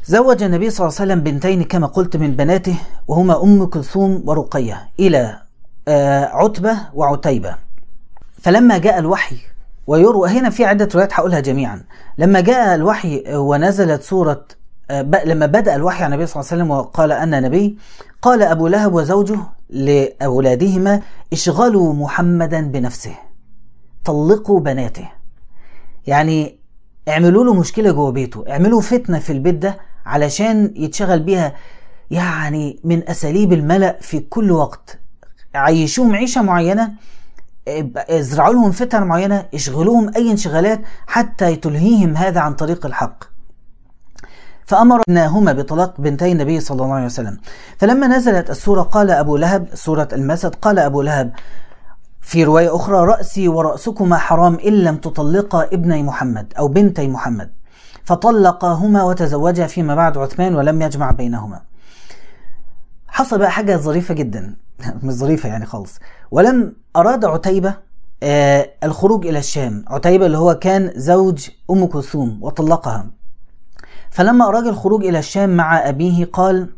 زوج 0.05 0.43
النبي 0.43 0.69
صلى 0.69 0.87
الله 0.87 0.99
عليه 0.99 1.11
وسلم 1.13 1.23
بنتين 1.23 1.63
كما 1.63 1.87
قلت 1.87 2.17
من 2.17 2.31
بناته 2.35 2.75
وهما 3.07 3.43
أم 3.43 3.65
كلثوم 3.65 4.23
ورقية 4.25 4.89
إلى 4.99 5.39
آه، 5.87 6.25
عتبة 6.25 6.77
وعتيبة. 6.93 7.55
فلما 8.41 8.77
جاء 8.77 8.99
الوحي 8.99 9.35
ويروى 9.87 10.29
هنا 10.29 10.49
في 10.49 10.65
عدة 10.65 10.89
روايات 10.93 11.13
هقولها 11.13 11.39
جميعا. 11.39 11.83
لما 12.17 12.39
جاء 12.41 12.75
الوحي 12.75 13.23
ونزلت 13.35 14.01
سورة 14.03 14.45
ب- 14.91 15.15
لما 15.25 15.45
بدأ 15.45 15.75
الوحي 15.75 16.03
عن 16.03 16.13
النبي 16.13 16.25
صلى 16.25 16.41
الله 16.41 16.51
عليه 16.51 16.63
وسلم 16.63 16.71
وقال 16.77 17.11
أنا 17.11 17.39
نبي 17.39 17.77
قال 18.21 18.41
أبو 18.43 18.67
لهب 18.67 18.93
وزوجه 18.93 19.39
لأولادهما 19.69 21.01
اشغلوا 21.33 21.93
محمدا 21.93 22.61
بنفسه 22.61 23.15
طلقوا 24.05 24.59
بناته. 24.59 25.09
يعني 26.07 26.59
اعملوا 27.09 27.43
له 27.43 27.53
مشكلة 27.53 27.91
جوه 27.91 28.11
بيته 28.11 28.43
اعملوا 28.49 28.81
فتنة 28.81 29.19
في 29.19 29.33
البيت 29.33 29.55
ده 29.55 29.77
علشان 30.05 30.73
يتشغل 30.75 31.19
بيها 31.19 31.55
يعني 32.11 32.79
من 32.83 33.09
أساليب 33.09 33.53
الملأ 33.53 33.97
في 34.01 34.19
كل 34.19 34.51
وقت. 34.51 34.99
عيشوهم 35.55 36.15
عيشة 36.15 36.41
معينة 36.41 36.91
ازرعوا 38.09 38.53
لهم 38.53 38.71
فتن 38.71 39.03
معينة 39.03 39.45
اشغلوهم 39.53 40.11
أي 40.15 40.31
انشغالات 40.31 40.81
حتى 41.07 41.55
تلهيهم 41.55 42.17
هذا 42.17 42.39
عن 42.39 42.53
طريق 42.53 42.85
الحق. 42.85 43.23
فأمرناهما 44.65 45.53
بطلاق 45.53 46.01
بنتي 46.01 46.31
النبي 46.31 46.59
صلى 46.59 46.83
الله 46.83 46.95
عليه 46.95 47.05
وسلم. 47.05 47.37
فلما 47.77 48.07
نزلت 48.07 48.49
السورة 48.49 48.81
قال 48.81 49.11
أبو 49.11 49.37
لهب 49.37 49.67
سورة 49.73 50.07
المسد 50.13 50.55
قال 50.55 50.79
أبو 50.79 51.01
لهب 51.01 51.31
في 52.21 52.43
رواية 52.43 52.75
أخرى 52.75 53.05
رأسي 53.05 53.47
ورأسكما 53.47 54.17
حرام 54.17 54.57
إن 54.65 54.73
لم 54.73 54.97
تطلقا 54.97 55.63
ابني 55.63 56.03
محمد 56.03 56.53
أو 56.59 56.67
بنتي 56.67 57.07
محمد. 57.07 57.51
فطلقاهما 58.03 59.03
وتزوجا 59.03 59.67
فيما 59.67 59.95
بعد 59.95 60.17
عثمان 60.17 60.55
ولم 60.55 60.81
يجمع 60.81 61.11
بينهما. 61.11 61.61
حصل 63.07 63.39
بقى 63.39 63.51
حاجة 63.51 63.77
ظريفة 63.77 64.13
جدا. 64.13 64.55
مش 65.03 65.13
ظريفة 65.13 65.49
يعني 65.49 65.65
خالص. 65.65 65.99
ولم 66.31 66.73
أراد 66.95 67.25
عتيبة 67.25 67.75
آه 68.23 68.69
الخروج 68.83 69.27
إلى 69.27 69.39
الشام. 69.39 69.85
عتيبة 69.87 70.25
اللي 70.25 70.37
هو 70.37 70.55
كان 70.55 70.91
زوج 70.95 71.49
أم 71.71 71.85
كلثوم 71.85 72.39
وطلقها. 72.41 73.07
فلما 74.09 74.47
أراد 74.47 74.67
الخروج 74.67 75.05
إلى 75.05 75.19
الشام 75.19 75.49
مع 75.57 75.89
أبيه 75.89 76.25
قال 76.25 76.69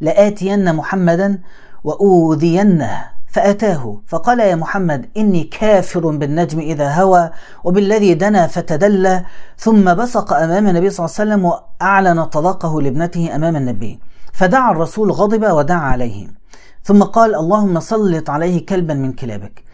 لآتين 0.00 0.74
محمدا 0.74 1.38
وأوذينه. 1.84 3.17
فأتاه 3.38 4.00
فقال 4.06 4.40
يا 4.40 4.54
محمد 4.54 5.10
إني 5.16 5.44
كافر 5.44 6.10
بالنجم 6.10 6.58
إذا 6.58 6.88
هوى 6.88 7.30
وبالذي 7.64 8.14
دنا 8.14 8.46
فتدلى. 8.46 9.24
ثم 9.58 9.94
بصق 9.94 10.32
أمام 10.32 10.68
النبي 10.68 10.90
صلى 10.90 11.06
الله 11.06 11.16
عليه 11.18 11.30
وسلم 11.30 11.44
وأعلن 11.44 12.24
طلاقه 12.24 12.82
لابنته 12.82 13.34
أمام 13.34 13.56
النبي. 13.56 14.00
فدعا 14.32 14.72
الرسول 14.72 15.12
غضب 15.12 15.52
ودعا 15.52 15.80
عليه. 15.80 16.26
ثم 16.84 17.02
قال 17.02 17.34
اللهم 17.34 17.80
سلط 17.80 18.30
عليه 18.30 18.66
كلبا 18.66 18.94
من 18.94 19.12
كلابك. 19.12 19.64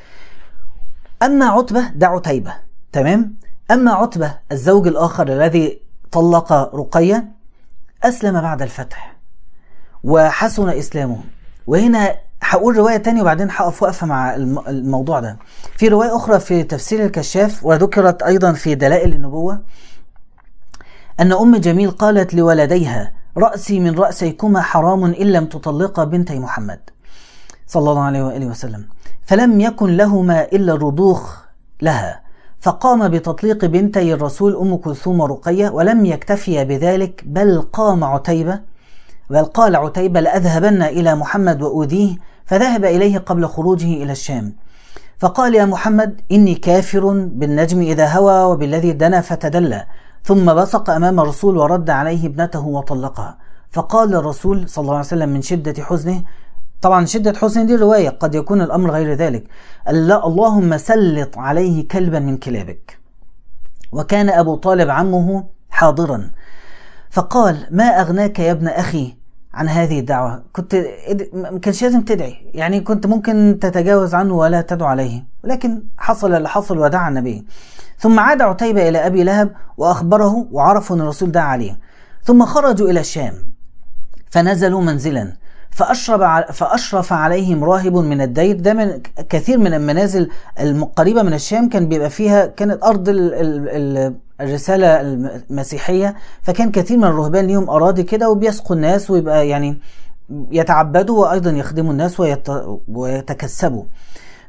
أما 1.22 1.46
عتبة 1.46 1.88
ده 1.88 2.06
عتيبة 2.06 2.54
تمام؟ 2.92 3.34
أما 3.70 3.92
عتبة 3.92 4.34
الزوج 4.52 4.86
الآخر 4.86 5.28
الذي 5.28 5.80
طلق 6.12 6.52
رقية 6.52 7.28
أسلم 8.02 8.40
بعد 8.40 8.62
الفتح 8.62 9.16
وحسن 10.04 10.68
إسلامه. 10.68 11.18
وهنا 11.66 12.14
هقول 12.48 12.76
رواية 12.76 12.96
تانية 12.96 13.22
وبعدين 13.22 13.48
هقف 13.50 13.82
وقفة 13.82 14.06
مع 14.06 14.34
الم- 14.34 14.58
الموضوع 14.68 15.20
ده. 15.20 15.38
في 15.76 15.88
رواية 15.88 16.16
أخرى 16.16 16.40
في 16.40 16.62
تفسير 16.62 17.04
الكشاف 17.04 17.64
وذكرت 17.66 18.22
أيضا 18.22 18.52
في 18.52 18.74
دلائل 18.74 19.12
النبوة. 19.12 19.60
أن 21.20 21.32
أم 21.32 21.56
جميل 21.56 21.90
قالت 21.90 22.34
لولديها 22.34 23.12
رأسي 23.36 23.80
من 23.80 23.98
رأسيكما 23.98 24.60
حرام 24.62 25.04
إن 25.04 25.26
لم 25.26 25.46
تطلقا 25.46 26.04
بنتي 26.04 26.38
محمد. 26.38 26.80
صلى 27.66 27.90
الله 27.90 28.02
عليه 28.02 28.22
وآله 28.22 28.46
وسلم. 28.46 28.88
فلم 29.26 29.60
يكن 29.60 29.96
لهما 29.96 30.42
إلا 30.44 30.72
الرضوخ 30.72 31.36
لها 31.82 32.20
فقام 32.60 33.08
بتطليق 33.08 33.64
بنتي 33.64 34.14
الرسول 34.14 34.56
أم 34.56 34.76
كلثوم 34.76 35.20
ورقية 35.20 35.68
ولم 35.70 36.06
يكتفي 36.06 36.64
بذلك 36.64 37.22
بل 37.26 37.62
قام 37.72 38.04
عتيبة 38.04 38.60
بل 39.30 39.44
قال 39.44 39.76
عتيبة 39.76 40.20
لأذهبن 40.20 40.82
إلى 40.82 41.14
محمد 41.14 41.62
وأوذيه 41.62 42.16
فذهب 42.46 42.84
إليه 42.84 43.18
قبل 43.18 43.46
خروجه 43.46 44.02
إلى 44.02 44.12
الشام. 44.12 44.56
فقال 45.18 45.54
يا 45.54 45.64
محمد 45.64 46.20
إني 46.32 46.54
كافر 46.54 47.12
بالنجم 47.12 47.80
إذا 47.80 48.06
هوى 48.06 48.52
وبالذي 48.52 48.92
دنا 48.92 49.20
فتدلى. 49.20 49.86
ثم 50.24 50.54
بصق 50.54 50.90
أمام 50.90 51.20
الرسول 51.20 51.56
ورد 51.56 51.90
عليه 51.90 52.26
ابنته 52.26 52.66
وطلقها. 52.66 53.38
فقال 53.70 54.14
الرسول 54.14 54.68
صلى 54.68 54.82
الله 54.82 54.94
عليه 54.94 55.06
وسلم 55.06 55.28
من 55.28 55.42
شدة 55.42 55.82
حزنه 55.82 56.22
طبعا 56.82 57.04
شدة 57.04 57.38
حزن 57.38 57.66
دي 57.66 57.76
رواية 57.76 58.08
قد 58.08 58.34
يكون 58.34 58.62
الأمر 58.62 58.90
غير 58.90 59.14
ذلك. 59.14 59.44
الله 59.88 60.26
اللهم 60.26 60.76
سلط 60.76 61.38
عليه 61.38 61.88
كلبا 61.88 62.18
من 62.18 62.36
كلابك. 62.36 62.98
وكان 63.92 64.30
أبو 64.30 64.56
طالب 64.56 64.90
عمه 64.90 65.44
حاضرا. 65.70 66.30
فقال 67.10 67.66
ما 67.70 67.84
أغناك 67.84 68.38
يا 68.38 68.52
ابن 68.52 68.68
أخي؟ 68.68 69.16
عن 69.54 69.68
هذه 69.68 70.00
الدعوة. 70.00 70.42
كنت 70.52 70.86
ما 71.32 71.58
كانش 71.58 71.82
لازم 71.82 72.00
تدعي. 72.00 72.50
يعني 72.54 72.80
كنت 72.80 73.06
ممكن 73.06 73.58
تتجاوز 73.60 74.14
عنه 74.14 74.34
ولا 74.34 74.60
تدعو 74.60 74.88
عليه. 74.88 75.24
ولكن 75.44 75.82
حصل 75.98 76.34
اللي 76.34 76.48
حصل 76.48 76.78
ودعا 76.78 77.08
النبي. 77.08 77.46
ثم 77.98 78.20
عاد 78.20 78.42
عتيبة 78.42 78.88
إلى 78.88 79.06
أبي 79.06 79.24
لهب 79.24 79.50
وأخبره 79.76 80.48
وعرفوا 80.52 80.96
أن 80.96 81.00
الرسول 81.00 81.32
دعا 81.32 81.44
عليه. 81.44 81.78
ثم 82.24 82.44
خرجوا 82.44 82.90
إلى 82.90 83.00
الشام. 83.00 83.34
فنزلوا 84.30 84.80
منزلا. 84.80 85.36
فأشرب 85.70 86.44
فأشرف 86.52 87.12
عليهم 87.12 87.64
راهب 87.64 87.96
من 87.96 88.20
الدير. 88.20 88.56
ده 88.56 88.72
من 88.74 89.00
كثير 89.28 89.58
من 89.58 89.74
المنازل 89.74 90.30
القريبة 90.60 91.22
من 91.22 91.34
الشام 91.34 91.68
كان 91.68 91.88
بيبقى 91.88 92.10
فيها 92.10 92.46
كانت 92.46 92.84
أرض 92.84 93.08
الرسالة 94.40 95.00
المسيحية 95.00 96.16
فكان 96.42 96.70
كثير 96.70 96.96
من 96.98 97.04
الرهبان 97.04 97.46
ليهم 97.46 97.70
أراضي 97.70 98.02
كده 98.02 98.30
وبيسقوا 98.30 98.76
الناس 98.76 99.10
ويبقى 99.10 99.48
يعني 99.48 99.78
يتعبدوا 100.30 101.20
وأيضا 101.26 101.50
يخدموا 101.50 101.92
الناس 101.92 102.20
ويت 102.20 102.48
ويتكسبوا. 102.88 103.84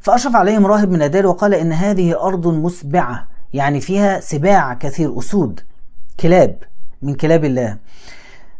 فأشرف 0.01 0.35
عليهم 0.35 0.65
راهب 0.65 0.89
من 0.91 1.01
الدير 1.01 1.27
وقال 1.27 1.53
إن 1.53 1.73
هذه 1.73 2.21
أرض 2.21 2.47
مسبعة 2.47 3.27
يعني 3.53 3.81
فيها 3.81 4.19
سباع 4.19 4.73
كثير 4.73 5.19
أسود 5.19 5.59
كلاب 6.19 6.57
من 7.01 7.13
كلاب 7.15 7.45
الله. 7.45 7.77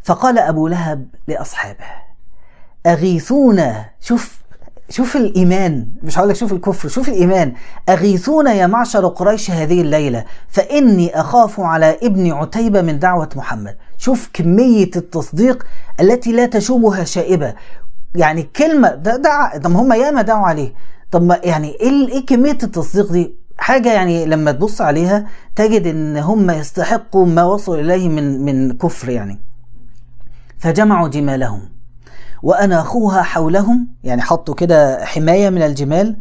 فقال 0.02 0.38
أبو 0.38 0.68
لهب 0.68 1.06
لأصحابه 1.28 1.84
أغيثونا 2.86 3.84
شوف 4.00 4.40
شوف 4.90 5.16
الإيمان 5.16 5.86
مش 6.02 6.18
هقول 6.18 6.28
لك 6.28 6.36
شوف 6.36 6.52
الكفر 6.52 6.88
شوف 6.88 7.08
الإيمان. 7.08 7.52
أغيثونا 7.88 8.52
يا 8.52 8.66
معشر 8.66 9.06
قريش 9.06 9.50
هذه 9.50 9.80
الليلة 9.80 10.24
فإني 10.48 11.20
أخاف 11.20 11.60
على 11.60 11.98
ابن 12.02 12.32
عتيبة 12.32 12.82
من 12.82 12.98
دعوة 12.98 13.28
محمد. 13.36 13.76
شوف 13.98 14.30
كمية 14.32 14.90
التصديق 14.96 15.66
التي 16.00 16.32
لا 16.32 16.46
تشوبها 16.46 17.04
شائبة. 17.04 17.54
يعني 18.14 18.42
كلمة 18.42 18.94
ده 18.94 19.16
دعا 19.16 19.58
طب 19.58 19.72
هم 19.76 19.92
ياما 19.92 20.22
دعوا 20.22 20.46
عليه. 20.46 20.72
طب 21.10 21.22
ما 21.22 21.40
يعني 21.44 21.68
إيه 21.80 22.08
إيه 22.08 22.26
كمية 22.26 22.58
التصديق 22.62 23.12
دي؟ 23.12 23.34
حاجة 23.58 23.92
يعني 23.92 24.26
لما 24.26 24.52
تبص 24.52 24.80
عليها 24.80 25.26
تجد 25.56 25.86
إن 25.86 26.16
هم 26.16 26.50
يستحقوا 26.50 27.26
ما 27.26 27.44
وصلوا 27.44 27.80
إليه 27.80 28.08
من 28.08 28.44
من 28.44 28.72
كفر 28.76 29.08
يعني. 29.08 29.38
فجمعوا 30.58 31.08
جمالهم. 31.08 31.75
وأناخوها 32.42 33.22
حولهم 33.22 33.88
يعني 34.04 34.22
حطوا 34.22 34.54
كده 34.54 35.04
حماية 35.04 35.50
من 35.50 35.62
الجمال 35.62 36.16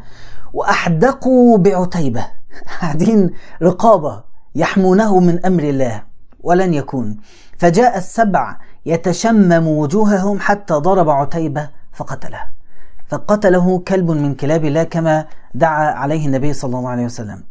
وأحدقوا 0.54 1.58
بعتيبة. 1.58 2.26
قاعدين 2.82 3.30
رقابة 3.62 4.24
يحمونه 4.56 5.20
من 5.20 5.46
أمر 5.46 5.64
الله 5.64 6.04
ولن 6.40 6.74
يكون. 6.74 7.18
فجاء 7.58 7.98
السبع 7.98 8.58
يتشمم 8.86 9.68
وجوههم 9.68 10.40
حتى 10.40 10.74
ضرب 10.74 11.10
عتيبة 11.10 11.70
فقتله. 11.94 12.42
فقتله 13.08 13.80
كلب 13.80 14.12
من 14.12 14.36
كلاب 14.36 14.66
الله 14.66 14.84
كما 14.84 15.26
دعا 15.54 15.92
عليه 15.92 16.26
النبي 16.26 16.54
صلى 16.54 16.78
الله 16.78 16.90
عليه 16.90 17.06
وسلم. 17.06 17.44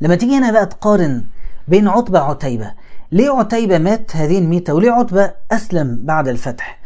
لما 0.00 0.14
تيجي 0.14 0.38
هنا 0.38 0.52
بقى 0.52 0.66
تقارن 0.66 1.24
بين 1.68 1.88
عتبة 1.88 2.20
وعتيبة 2.22 2.74
ليه 3.12 3.30
عتيبة 3.30 3.78
مات 3.78 4.16
هذه 4.16 4.38
الميتة 4.38 4.74
وليه 4.74 4.90
عتبة 4.90 5.34
أسلم 5.52 6.00
بعد 6.02 6.28
الفتح؟ 6.28 6.78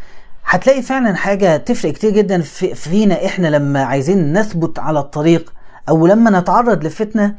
هتلاقي 0.50 0.83
فعلا 0.83 1.17
حاجة 1.17 1.57
تفرق 1.57 1.93
كتير 1.93 2.11
جدا 2.11 2.40
في 2.43 2.75
فينا 2.75 3.26
إحنا 3.26 3.47
لما 3.49 3.83
عايزين 3.83 4.38
نثبت 4.38 4.78
على 4.78 4.99
الطريق 4.99 5.52
أو 5.88 6.07
لما 6.07 6.40
نتعرض 6.40 6.85
لفتنة 6.85 7.35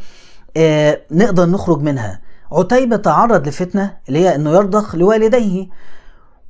آه 0.57 1.01
نقدر 1.11 1.45
نخرج 1.45 1.81
منها. 1.81 2.21
عتيبة 2.51 2.95
تعرض 2.95 3.47
لفتنة 3.47 3.97
اللي 4.07 4.19
هي 4.19 4.35
إنه 4.35 4.51
يرضخ 4.51 4.95
لوالديه 4.95 5.67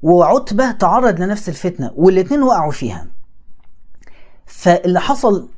وعتبة 0.01 0.71
تعرض 0.71 1.21
لنفس 1.21 1.49
الفتنة 1.49 1.91
والاتنين 1.95 2.43
وقعوا 2.43 2.71
فيها. 2.71 3.07
فاللي 4.45 4.99
حصل 4.99 5.49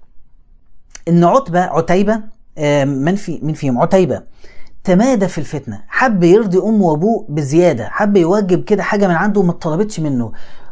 إن 1.08 1.24
عتبة 1.24 1.62
عتيبة 1.62 2.22
آه 2.58 2.86
من 2.86 3.16
في 3.16 3.40
من 3.44 3.54
فيهم؟ 3.54 3.82
عتيبة 3.82 4.22
تمادى 4.84 5.28
في 5.28 5.38
الفتنة. 5.38 5.84
حب 5.88 6.24
يرضي 6.24 6.58
امه 6.58 6.86
وأبوه 6.86 7.26
بزيادة 7.30 7.90
حب 7.90 8.18
يواجب 8.18 8.64
كده 8.64 8.84
حاجة 8.84 9.08
من 9.08 9.16
عنده 9.16 9.42
ما 9.42 9.52
اتطلبتش 9.52 10.00
منه. 10.00 10.32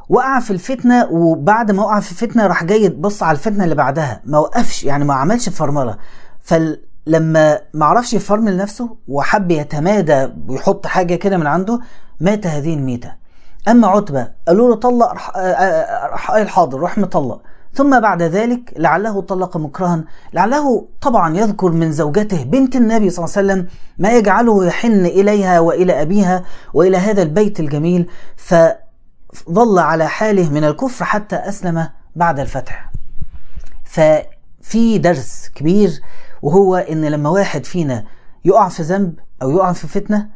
وقع 0.10 0.40
في 0.40 0.52
الفتنة 0.52 1.08
وبعد 1.12 1.72
ما 1.72 1.84
وقع 1.84 2.00
في 2.00 2.12
الفتنة 2.12 2.48
راح 2.48 2.64
جاي 2.64 2.90
بص 2.90 3.24
على 3.24 3.36
الفتنة 3.36 3.64
اللي 3.64 3.76
بعدها. 3.76 4.22
ما 4.26 4.38
وقفش 4.38 4.84
يعني 4.84 5.06
ما 5.06 5.14
عملش 5.14 5.50
فرملة 5.50 5.98
فلما 6.42 7.60
ما 7.74 7.86
عرفش 7.86 8.14
يفرمل 8.14 8.58
نفسه 8.58 8.98
وحب 9.08 9.52
يتمادى 9.52 10.28
ويحط 10.48 10.88
حاجة 10.88 11.16
كده 11.16 11.38
من 11.38 11.48
عنده 11.48 11.80
مات 12.20 12.48
هذه 12.48 12.74
الميتة 12.74 13.12
أما 13.68 13.88
عتبة 13.88 14.28
قالوا 14.48 14.70
له 14.70 14.76
طلق 14.76 15.12
راح 15.12 15.38
راح 16.12 16.32
قال 16.32 16.50
حاضر 16.50 16.80
راح 16.80 16.98
مطلق. 16.98 17.42
ثم 17.74 18.00
بعد 18.00 18.22
ذلك 18.22 18.74
لعله 18.78 19.22
طلق 19.22 19.58
مكرها. 19.58 20.04
لعله 20.34 20.88
طبعا 21.02 21.38
يذكر 21.38 21.72
من 21.72 21.92
زوجته 21.92 22.44
بنت 22.44 22.76
النبي 22.76 23.10
صلى 23.10 23.26
الله 23.26 23.38
عليه 23.38 23.48
وسلم 23.48 23.68
ما 23.98 24.12
يجعله 24.12 24.66
يحن 24.66 25.06
إليها 25.06 25.60
وإلى 25.60 26.02
أبيها 26.02 26.44
وإلى 26.74 26.98
هذا 26.98 27.22
البيت 27.22 27.60
الجميل. 27.60 28.10
ف 28.36 28.56
ظل 29.50 29.80
على 29.80 30.08
حاله 30.08 30.50
من 30.50 30.64
الكفر 30.64 31.06
حتى 31.06 31.36
أسلم 31.36 31.90
بعد 32.16 32.40
الفتح. 32.40 32.92
ففي 33.84 34.98
درس 34.98 35.50
كبير 35.56 36.02
وهو 36.42 36.76
إن 36.76 37.06
لما 37.06 37.30
واحد 37.30 37.66
فينا 37.66 38.06
يقع 38.46 38.70
في 38.70 38.84
ذنب 38.84 39.14
أو 39.42 39.52
يقع 39.52 39.74
في 39.74 39.88
فتنة 39.88 40.30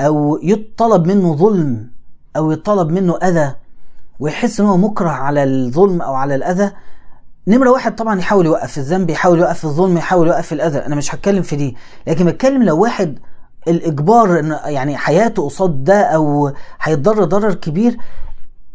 أو 0.00 0.38
يطلب 0.42 1.06
منه 1.06 1.36
ظلم 1.36 1.90
أو 2.36 2.50
يطلب 2.52 2.90
منه 2.90 3.16
أذى 3.16 3.54
ويحس 4.20 4.60
إن 4.60 4.66
هو 4.66 4.76
مكره 4.76 5.08
على 5.10 5.44
الظلم 5.44 6.02
أو 6.02 6.14
على 6.14 6.34
الأذى 6.34 6.72
نمرة 7.48 7.70
واحد 7.70 7.94
طبعا 7.94 8.18
يحاول 8.18 8.46
يوقف 8.46 8.78
الذنب 8.78 9.10
يحاول 9.10 9.38
يوقف 9.38 9.64
الظلم 9.64 9.96
يحاول 9.96 10.26
يوقف 10.26 10.52
الأذى. 10.52 10.78
أنا 10.78 10.94
مش 10.94 11.14
هتكلم 11.14 11.42
في 11.42 11.56
دي 11.56 11.76
لكن 12.06 12.24
بتكلم 12.24 12.62
لو 12.62 12.82
واحد 12.82 13.18
الإجبار 13.68 14.38
إن 14.38 14.58
يعني 14.64 14.96
حياته 14.96 15.44
قصاد 15.44 15.84
ده 15.84 16.00
أو 16.02 16.52
هيتضرر 16.80 17.24
ضرر 17.24 17.54
كبير 17.54 17.96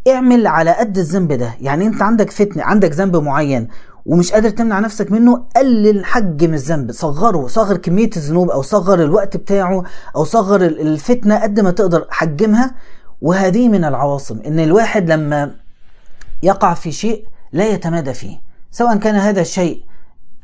اعمل 0.07 0.47
على 0.47 0.71
قد 0.71 0.97
الذنب 0.97 1.33
ده. 1.33 1.53
يعني 1.61 1.87
أنت 1.87 2.01
عندك 2.01 2.31
فتنة 2.31 2.63
عندك 2.63 2.91
ذنب 2.91 3.15
معين 3.15 3.67
ومش 4.05 4.31
قادر 4.31 4.49
تمنع 4.49 4.79
نفسك 4.79 5.11
منه 5.11 5.45
قلل 5.55 6.05
حجم 6.05 6.53
الذنب. 6.53 6.91
صغره 6.91 7.47
صغر 7.47 7.77
كمية 7.77 8.09
الذنوب 8.17 8.49
أو 8.49 8.61
صغر 8.61 9.03
الوقت 9.03 9.37
بتاعه 9.37 9.83
أو 10.15 10.23
صغر 10.23 10.61
الفتنة 10.65 11.39
قد 11.39 11.59
ما 11.59 11.71
تقدر 11.71 12.07
حجمها. 12.09 12.71
وهذه 13.21 13.69
من 13.69 13.85
العواصم 13.85 14.39
إن 14.39 14.59
الواحد 14.59 15.11
لما 15.11 15.51
يقع 16.43 16.73
في 16.73 16.91
شيء 16.91 17.25
لا 17.53 17.67
يتمادى 17.67 18.13
فيه 18.13 18.41
سواء 18.71 18.97
كان 18.97 19.15
هذا 19.15 19.41
الشيء 19.41 19.83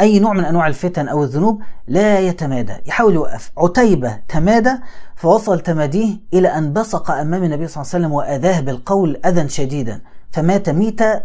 أي 0.03 0.19
نوع 0.19 0.33
من 0.33 0.45
أنواع 0.45 0.67
الفتن 0.67 1.07
أو 1.07 1.23
الذنوب 1.23 1.61
لا 1.87 2.19
يتمادى. 2.19 2.73
يحاول 2.85 3.13
يوقف. 3.13 3.51
عتيبة 3.57 4.19
تمادى 4.29 4.71
فوصل 5.15 5.59
تماديه 5.59 6.17
إلى 6.33 6.47
أن 6.47 6.73
بصق 6.73 7.11
أمام 7.11 7.43
النبي 7.43 7.67
صلى 7.67 7.81
الله 7.81 7.93
عليه 7.93 8.05
وسلم 8.05 8.13
وأذاه 8.13 8.59
بالقول 8.59 9.21
أذى 9.25 9.49
شديدا. 9.49 10.01
فمات 10.31 10.69
ميتة 10.69 11.21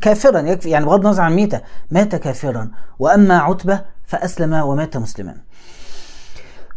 كافرا. 0.00 0.40
يكفي 0.40 0.70
يعني 0.70 0.84
بغض 0.84 1.06
النظر 1.06 1.22
عن 1.22 1.34
ميتة 1.34 1.60
مات 1.90 2.14
كافرا. 2.14 2.70
وأما 2.98 3.38
عتبة 3.38 3.80
فأسلم 4.06 4.52
ومات 4.52 4.96
مسلما. 4.96 5.36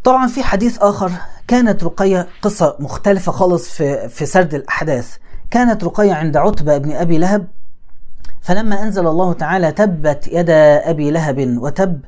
طبعا 0.04 0.28
في 0.28 0.44
حديث 0.44 0.78
آخر 0.82 1.12
كانت 1.48 1.84
رقية 1.84 2.28
قصة 2.42 2.76
مختلفة 2.80 3.32
خالص 3.32 3.70
في, 3.70 4.10
في 4.10 4.26
سرد 4.26 4.54
الأحداث. 4.54 5.16
كانت 5.52 5.84
رقية 5.84 6.14
عند 6.14 6.38
عتبة 6.38 6.78
بن 6.78 6.92
أبي 6.92 7.18
لهب 7.18 7.48
فلما 8.46 8.84
أنزل 8.84 9.08
الله 9.08 9.34
تعالى 9.34 9.72
تبت 9.72 10.28
يدا 10.28 10.90
أبي 10.90 11.12
لهب 11.12 11.58
وتب 11.58 12.02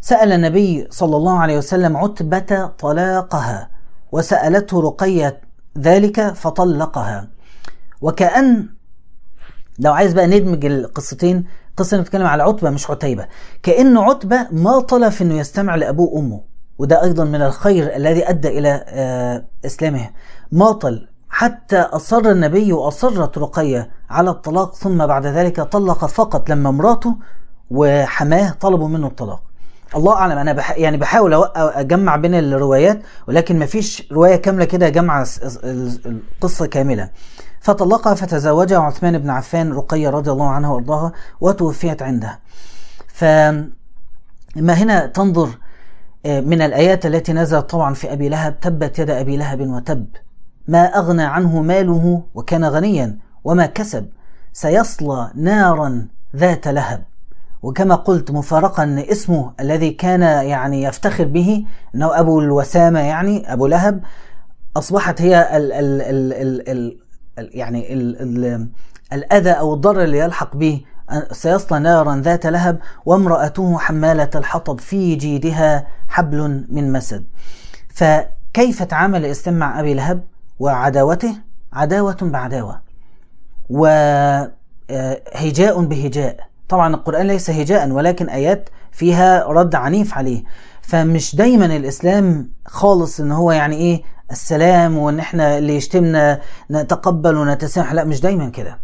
سأل 0.00 0.32
النبي 0.32 0.86
صلى 0.90 1.16
الله 1.16 1.38
عليه 1.38 1.58
وسلم 1.58 1.96
عتبة 1.96 2.66
طلاقها 2.66 3.70
وسألته 4.12 4.80
رقية 4.80 5.40
ذلك 5.78 6.20
فطلقها. 6.34 7.28
وكأن 8.00 8.68
لو 9.78 9.92
عايز 9.92 10.12
بقى 10.12 10.26
ندمج 10.26 10.64
القصتين 10.64 11.44
قصة 11.76 12.00
بتتكلم 12.00 12.26
على 12.26 12.42
عتبة 12.42 12.70
مش 12.70 12.90
عتيبة. 12.90 13.26
كأن 13.62 13.96
عتبة 13.98 14.46
ما 14.50 14.80
طلب 14.80 15.12
إنه 15.20 15.38
يستمع 15.38 15.74
لأبوه 15.74 16.08
وأمه 16.08 16.40
وده 16.78 17.02
أيضا 17.02 17.24
من 17.24 17.42
الخير 17.42 17.96
الذي 17.96 18.28
أدى 18.30 18.48
إلى 18.58 18.84
إسلامه. 19.66 20.10
ماطل 20.52 21.08
حتى 21.34 21.78
أصر 21.78 22.30
النبي 22.30 22.72
وأصرت 22.72 23.38
رقية 23.38 23.90
على 24.10 24.30
الطلاق 24.30 24.74
ثم 24.74 25.06
بعد 25.06 25.26
ذلك 25.26 25.60
طلق 25.60 26.06
فقط 26.06 26.50
لما 26.50 26.70
مراته 26.70 27.16
وحماه 27.70 28.50
طلبوا 28.60 28.88
منه 28.88 29.06
الطلاق. 29.06 29.42
الله 29.96 30.14
أعلم 30.14 30.38
أنا 30.38 30.52
بح 30.52 30.78
يعني 30.78 30.96
بحاول 30.96 31.48
أجمع 31.56 32.16
بين 32.16 32.34
الروايات 32.34 33.02
ولكن 33.28 33.58
ما 33.58 33.66
فيش 33.66 34.12
رواية 34.12 34.36
كاملة 34.36 34.64
كده 34.64 34.88
جمع 34.88 35.24
القصة 35.64 36.66
كاملة. 36.66 37.10
فطلقها 37.60 38.14
فتزوجها 38.14 38.78
عثمان 38.78 39.18
بن 39.18 39.30
عفان 39.30 39.72
رقية 39.72 40.10
رضي 40.10 40.30
الله 40.30 40.48
عنها 40.48 40.70
وأرضاها 40.70 41.12
وتوفيت 41.40 42.02
عنده. 42.02 42.40
فما 43.08 43.72
هنا 44.56 45.06
تنظر 45.06 45.48
من 46.26 46.62
الآيات 46.62 47.06
التي 47.06 47.32
نزلت 47.32 47.70
طبعا 47.70 47.94
في 47.94 48.12
أبي 48.12 48.28
لهب 48.28 48.60
تبت 48.60 48.98
يد 48.98 49.10
أبي 49.10 49.36
لهب 49.36 49.60
وتب. 49.60 50.06
ما 50.68 50.84
أغنى 50.84 51.22
عنه 51.22 51.62
ماله 51.62 52.22
وكان 52.34 52.64
غنيا 52.64 53.18
وما 53.44 53.66
كسب 53.66 54.08
سيصلى 54.52 55.30
نارا 55.34 56.06
ذات 56.36 56.68
لهب. 56.68 57.02
وكما 57.62 57.94
قلت 57.94 58.30
مفارقا 58.30 59.04
اسمه 59.10 59.52
الذي 59.60 59.90
كان 59.90 60.22
يعني 60.22 60.82
يفتخر 60.82 61.24
به 61.24 61.64
إنه 61.94 62.20
أبو 62.20 62.40
الوسامة 62.40 63.00
يعني 63.00 63.52
أبو 63.52 63.66
لهب 63.66 64.00
أصبحت 64.76 65.22
هي 65.22 65.56
ال 65.56 65.72
ال 65.72 66.02
ال 66.02 66.32
ال 66.68 66.98
ال 67.38 67.50
يعني 67.58 67.92
ال 67.92 68.22
ال 68.22 68.68
الأذى 69.12 69.50
أو 69.50 69.74
الضرر 69.74 70.04
اللي 70.04 70.18
يلحق 70.18 70.56
به. 70.56 70.80
سيصلى 71.32 71.78
نارا 71.78 72.16
ذات 72.16 72.46
لهب 72.46 72.78
وامرأته 73.06 73.78
حمالة 73.78 74.30
الحطب 74.34 74.80
في 74.80 75.14
جيدها 75.14 75.86
حبل 76.08 76.66
من 76.68 76.92
مسد. 76.92 77.24
فكيف 77.88 78.82
تعامل 78.82 79.24
الإسلام 79.24 79.58
مع 79.58 79.80
أبي 79.80 79.94
لهب؟ 79.94 80.20
وعداوته 80.58 81.34
عداوة 81.72 82.16
بعداوة. 82.22 82.80
وهجاء 83.70 84.50
بهجاء. 85.84 86.36
طبعا 86.68 86.94
القرآن 86.94 87.26
ليس 87.26 87.50
هجاء 87.50 87.90
ولكن 87.90 88.28
آيات 88.28 88.68
فيها 88.92 89.44
رد 89.46 89.74
عنيف 89.74 90.14
عليه. 90.14 90.44
فمش 90.82 91.36
دايما 91.36 91.66
الإسلام 91.66 92.50
خالص 92.66 93.20
إن 93.20 93.32
هو 93.32 93.52
يعني 93.52 93.76
إيه 93.76 94.02
السلام 94.30 94.98
وإن 94.98 95.18
إحنا 95.18 95.58
اللي 95.58 95.76
يشتمنا 95.76 96.40
نتقبل 96.70 97.36
ونتسامح. 97.36 97.92
لا 97.92 98.04
مش 98.04 98.20
دايما 98.20 98.48
كده. 98.48 98.78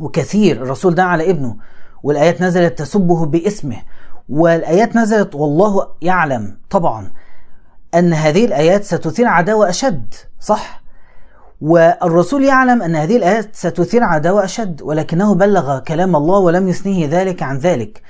وكثير 0.00 0.62
الرسول 0.62 0.94
دعا 0.94 1.06
على 1.06 1.30
ابنه 1.30 1.56
والآيات 2.02 2.42
نزلت 2.42 2.78
تسبه 2.78 3.26
باسمه. 3.26 3.76
والآيات 4.28 4.96
نزلت 4.96 5.34
والله 5.34 5.88
يعلم 6.02 6.58
طبعا 6.70 7.12
أن 7.94 8.12
هذه 8.12 8.44
الآيات 8.44 8.84
ستثير 8.84 9.26
عداوة 9.26 9.68
أشد 9.68 10.14
صح؟ 10.40 10.83
والرسول 11.64 12.44
يعلم 12.44 12.82
أن 12.82 12.96
هذه 12.96 13.16
الآيات 13.16 13.56
ستثير 13.56 14.04
عداوة 14.04 14.44
أشد 14.44 14.82
ولكنه 14.82 15.34
بلغ 15.34 15.78
كلام 15.78 16.16
الله 16.16 16.38
ولم 16.38 16.68
يثنيه 16.68 17.08
ذلك 17.08 17.42
عن 17.42 17.58
ذلك. 17.58 18.02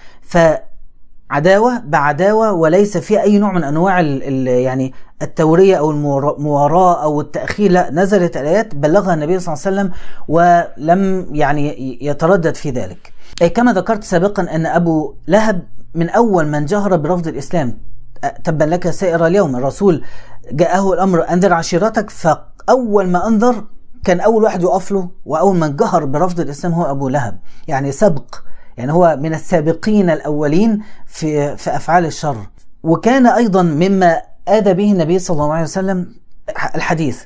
عداوة 1.31 1.79
بعداوة 1.79 2.53
وليس 2.53 2.97
فيها 2.97 3.23
أي 3.23 3.39
نوع 3.39 3.53
من 3.53 3.65
أنواع 3.65 4.01
يعني 4.01 4.93
التورية 5.23 5.77
أو 5.77 5.91
المواراة 5.91 7.03
أو 7.03 7.21
التأخير 7.21 7.71
لا 7.71 7.91
نزلت 7.91 8.37
الآيات 8.37 8.75
بلغها 8.75 9.15
النبي 9.15 9.39
صلى 9.39 9.55
الله 9.55 9.67
عليه 9.67 9.77
وسلم 9.77 9.93
ولم 10.29 11.27
يعني 11.35 11.99
يتردد 12.07 12.55
في 12.55 12.71
ذلك. 12.71 13.13
كما 13.55 13.73
ذكرت 13.73 14.05
سابقا 14.05 14.43
أن 14.43 14.67
أبو 14.67 15.15
لهب 15.29 15.63
من 15.95 16.11
أول 16.11 16.47
من 16.47 16.65
جهر 16.65 16.97
برفض 16.97 17.29
الإسلام. 17.29 17.79
تبا 18.45 18.65
لك 18.65 18.91
سائر 18.91 19.27
اليوم. 19.27 19.57
الرسول 19.57 20.03
جاءه 20.53 20.93
الأمر 20.93 21.29
أنذر 21.29 21.53
عشيرتك 21.53 22.11
فأول 22.11 23.09
ما 23.09 23.29
أنذر 23.29 23.65
كان 24.05 24.21
أول 24.21 24.43
واحد 24.43 24.63
يقف 24.63 24.93
له 24.93 25.09
وأول 25.27 25.57
من 25.57 25.77
جهر 25.77 26.05
برفض 26.05 26.41
الإسلام 26.41 26.75
هو 26.75 26.91
أبو 26.91 27.09
لهب. 27.09 27.39
يعني 27.69 27.93
سبق 27.93 28.35
يعني 28.77 28.93
هو 28.93 29.19
من 29.21 29.35
السابقين 29.35 30.11
الأولين 30.11 30.83
في, 31.07 31.57
في 31.57 31.77
أفعال 31.77 32.07
الشر. 32.07 32.37
وكان 32.83 33.27
أيضا 33.27 33.63
مما 33.63 34.23
آذى 34.49 34.75
به 34.75 34.93
النبي 34.93 35.19
صلى 35.19 35.35
الله 35.35 35.53
عليه 35.53 35.63
وسلم 35.63 36.15
الحديث. 36.75 37.23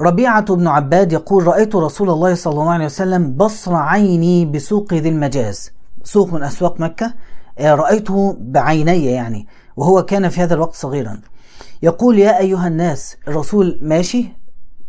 ربيعة 0.00 0.54
بن 0.54 0.66
عباد 0.66 1.12
يقول 1.12 1.46
رأيت 1.46 1.76
رسول 1.76 2.10
الله 2.10 2.34
صلى 2.34 2.52
الله 2.52 2.70
عليه 2.70 2.84
وسلم 2.84 3.34
بصر 3.36 3.74
عيني 3.74 4.46
بسوق 4.46 4.94
ذي 4.94 5.08
المجاز. 5.08 5.72
سوق 6.04 6.32
من 6.32 6.42
أسواق 6.42 6.80
مكة. 6.80 7.14
رأيته 7.60 8.36
بعيني 8.40 9.04
يعني 9.04 9.46
وهو 9.76 10.02
كان 10.02 10.28
في 10.28 10.42
هذا 10.42 10.54
الوقت 10.54 10.74
صغيرا. 10.74 11.20
يقول 11.82 12.18
يا 12.18 12.38
أيها 12.38 12.68
الناس 12.68 13.16
الرسول 13.28 13.78
ماشي 13.82 14.28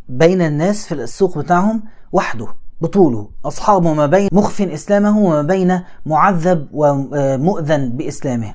بين 0.09 0.41
الناس 0.41 0.85
في 0.85 0.93
السوق 0.93 1.37
بتاعهم 1.37 1.83
وحده 2.11 2.47
بطوله 2.81 3.29
أصحابه 3.45 3.93
ما 3.93 4.05
بين 4.05 4.29
مخف 4.31 4.61
إسلامه 4.61 5.17
وما 5.19 5.41
بين 5.41 5.81
معذب 6.05 6.67
ومؤذن 6.73 7.89
بإسلامه. 7.97 8.53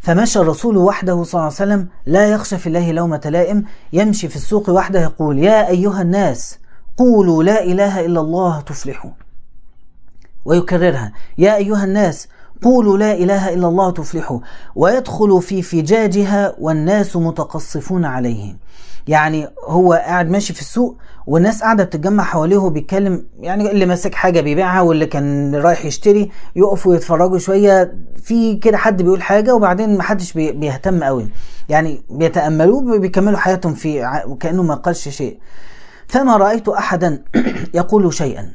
فمشى 0.00 0.38
الرسول 0.38 0.76
وحده 0.76 1.22
صلى 1.22 1.32
الله 1.34 1.44
عليه 1.44 1.54
وسلم 1.54 1.88
لا 2.06 2.26
يخشى 2.30 2.58
في 2.58 2.66
الله 2.66 2.92
لومة 2.92 3.20
لائم 3.24 3.64
يمشي 3.92 4.28
في 4.28 4.36
السوق 4.36 4.70
وحده 4.70 5.02
يقول 5.02 5.38
يا 5.38 5.68
أيها 5.68 6.02
الناس 6.02 6.58
قولوا 6.96 7.42
لا 7.42 7.64
إله 7.64 8.06
إلا 8.06 8.20
الله 8.20 8.60
تفلحوا 8.60 9.10
ويكررها 10.44 11.12
يا 11.38 11.56
أيها 11.56 11.84
الناس 11.84 12.28
قولوا 12.62 12.98
لا 12.98 13.12
إله 13.12 13.54
إلا 13.54 13.68
الله 13.68 13.90
تفلحوا 13.90 14.38
ويدخل 14.74 15.42
في 15.42 15.62
فجاجها 15.62 16.54
والناس 16.58 17.16
متقصفون 17.16 18.04
عليه. 18.04 18.56
يعني 19.08 19.48
هو 19.64 19.92
قاعد 19.92 20.30
ماشي 20.30 20.52
في 20.52 20.60
السوق 20.60 20.96
والناس 21.26 21.62
قاعدة 21.62 21.84
بتتجمع 21.84 22.24
حواليه 22.24 22.56
وبيتكلم 22.56 23.26
يعني 23.40 23.70
اللي 23.70 23.86
ماسك 23.86 24.14
حاجة 24.14 24.40
بيبيعها 24.40 24.80
واللي 24.80 25.06
كان 25.06 25.54
رايح 25.54 25.84
يشتري 25.84 26.30
يقفوا 26.56 26.94
يتفرجوا 26.94 27.38
شوية 27.38 27.94
في 28.22 28.56
كده 28.56 28.76
حد 28.76 29.02
بيقول 29.02 29.22
حاجة 29.22 29.54
وبعدين 29.54 29.96
ما 29.96 30.02
حدش 30.02 30.32
بيهتم 30.32 31.04
قوي. 31.04 31.28
يعني 31.68 32.02
بيتأملوه 32.10 32.98
بيكملوا 32.98 33.38
حياتهم 33.38 33.74
في 33.74 34.22
وكانه 34.26 34.62
ما 34.62 34.74
قالش 34.74 35.08
شيء. 35.08 35.38
فما 36.06 36.36
رأيت 36.36 36.68
احدا 36.68 37.22
يقول 37.74 38.14
شيئا 38.14 38.52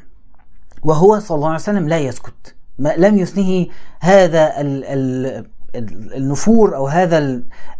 وهو 0.82 1.18
صلى 1.18 1.36
الله 1.36 1.46
عليه 1.48 1.58
وسلم 1.58 1.88
لا 1.88 1.98
يسكت. 1.98 2.57
ما 2.78 2.94
لم 2.96 3.18
يثنه 3.18 3.66
هذا 4.00 4.60
ال 4.60 4.84
ال 4.84 5.44
النفور 6.16 6.76
أو 6.76 6.86
هذا 6.86 7.18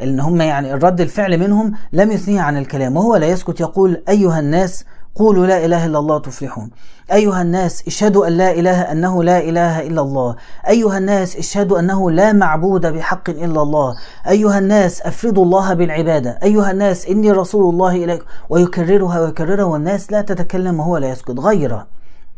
إن 0.03 0.21
هم 0.21 0.41
يعني 0.41 0.75
الرد 0.75 1.01
الفعل 1.01 1.39
منهم 1.39 1.73
لم 1.93 2.11
يثنيه 2.13 2.41
عن 2.41 2.57
الكلام 2.57 2.97
وهو 2.97 3.17
لا 3.17 3.27
يسكت 3.27 3.61
يقول 3.61 4.03
أيها 4.09 4.41
الناس 4.41 4.85
قولوا 5.15 5.47
لا 5.47 5.65
إله 5.65 5.87
إلا 5.87 5.99
الله 5.99 6.19
تفلحون. 6.19 6.71
أيها 7.13 7.43
الناس 7.43 7.87
اشهدوا 7.87 8.27
أن 8.27 8.33
لا 8.33 8.51
إله 8.51 8.93
أنه 8.93 9.25
لا 9.25 9.39
إله 9.39 9.87
إلا 9.87 10.01
الله. 10.01 10.37
أيها 10.69 10.99
الناس 10.99 11.37
اشهدوا 11.37 11.79
أنه 11.79 12.11
لا 12.11 12.33
معبود 12.33 12.87
بحق 12.87 13.31
إلا 13.31 13.63
الله. 13.63 13.95
أيها 14.29 14.59
الناس 14.59 15.03
أفردوا 15.03 15.45
الله 15.45 15.75
بالعبادة. 15.75 16.39
أيها 16.43 16.71
الناس 16.71 17.07
إني 17.07 17.31
رسول 17.31 17.75
الله 17.75 18.05
اليكم 18.05 18.25
ويكررها 18.49 19.21
ويكررها 19.21 19.65
والناس 19.65 20.13
لا 20.13 20.21
تتكلم 20.23 20.81
وهو 20.81 20.97
لا 20.97 21.09
يسكت 21.09 21.39
غير 21.39 21.85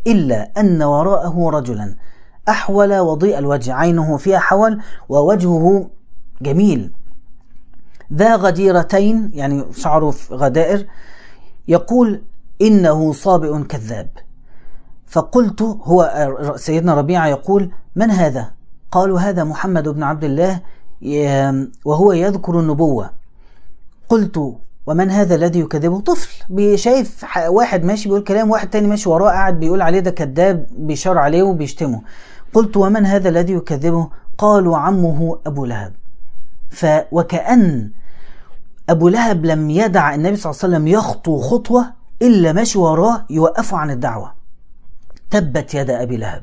إلا 0.07 0.51
أن 0.59 0.83
وراءه 0.83 1.51
رجلا. 1.51 1.95
أحول 2.49 2.99
وضيء 2.99 3.39
الوجه. 3.39 3.75
عينه 3.75 4.17
فيها 4.17 4.39
حول 4.39 4.81
ووجهه 5.09 5.91
جميل. 6.43 6.93
ذا 8.13 8.37
غديرتين 8.37 9.31
يعني 9.35 9.65
شعره 9.73 10.15
غدائر 10.31 10.87
يقول 11.69 12.23
إنه 12.63 13.13
صابئ 13.13 13.63
كذاب. 13.63 14.11
فقلت 15.07 15.63
هو 15.63 16.29
سيدنا 16.57 16.95
ربيعة 16.95 17.27
يقول 17.27 17.71
من 17.97 18.11
هذا؟ 18.11 18.53
قالوا 18.93 19.21
هذا 19.21 19.45
محمد 19.45 19.89
بن 19.89 20.03
عبد 20.03 20.25
الله 20.25 20.61
وهو 21.85 22.13
يذكر 22.13 22.61
النبوة. 22.61 23.11
قلت 24.09 24.57
ومن 24.87 25.11
هذا 25.11 25.35
الذي 25.35 25.61
يكذبه؟ 25.61 26.01
طفل. 26.01 26.79
شايف 26.79 27.25
واحد 27.49 27.85
ماشي 27.85 28.09
بيقول 28.09 28.25
كلام 28.25 28.51
واحد 28.51 28.71
تاني 28.71 28.87
ماشي 28.87 29.09
وراه 29.09 29.31
قاعد 29.31 29.61
بيقول 29.61 29.83
عليه 29.83 30.01
ده 30.01 30.11
كذاب 30.11 30.67
بيشار 30.71 31.19
عليه 31.19 31.43
وبيشتمه. 31.43 32.03
قلت 32.55 32.77
ومن 32.77 33.07
هذا 33.07 33.29
الذي 33.29 33.53
يكذبه؟ 33.53 34.11
قالوا 34.39 34.77
عمه 34.77 35.39
أبو 35.47 35.65
لهب. 35.65 35.93
ف 36.71 36.87
وكأن 37.13 37.91
أبو 38.89 39.09
لهب 39.09 39.47
لم 39.47 39.71
يدع 39.71 40.15
النبي 40.15 40.37
صلى 40.37 40.51
الله 40.51 40.61
عليه 40.65 40.75
وسلم 40.75 40.89
يخطو 40.89 41.39
خطوة 41.39 41.93
إلا 42.23 42.53
ماشي 42.53 42.79
وراه 42.79 43.27
يوقفه 43.31 43.77
عن 43.77 43.91
الدعوة. 43.91 44.35
تبت 45.31 45.75
يد 45.75 45.91
أبي 45.91 46.17
لهب. 46.17 46.43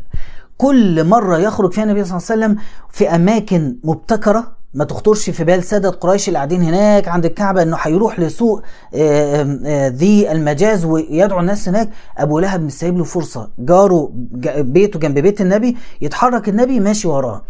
كل 0.57 1.03
مرة 1.03 1.37
يخرج 1.37 1.73
فيها 1.73 1.83
النبي 1.83 2.03
صلى 2.03 2.17
الله 2.17 2.27
عليه 2.31 2.45
وسلم 2.45 2.63
في 2.89 3.15
أماكن 3.15 3.77
مبتكرة 3.83 4.57
ما 4.73 4.83
تخطرش 4.83 5.29
في 5.29 5.43
بال 5.43 5.63
سادة 5.63 5.89
قريش 5.89 6.27
اللي 6.27 6.37
قاعدين 6.37 6.61
هناك 6.61 7.07
عند 7.07 7.25
الكعبة 7.25 7.61
إنه 7.61 7.77
هيروح 7.81 8.19
لسوق 8.19 8.61
ذي 9.87 10.31
المجاز 10.31 10.85
ويدعو 10.85 11.39
الناس 11.39 11.69
هناك. 11.69 11.89
أبو 12.17 12.39
لهب 12.39 12.61
مش 12.61 12.71
سايب 12.73 12.97
له 12.97 13.03
فرصة. 13.03 13.49
جاره 13.59 14.11
بيته 14.57 14.99
جنب 14.99 15.19
بيت 15.19 15.41
النبي 15.41 15.77
يتحرك 16.01 16.49
النبي 16.49 16.79
ماشي 16.79 17.07
وراه. 17.07 17.43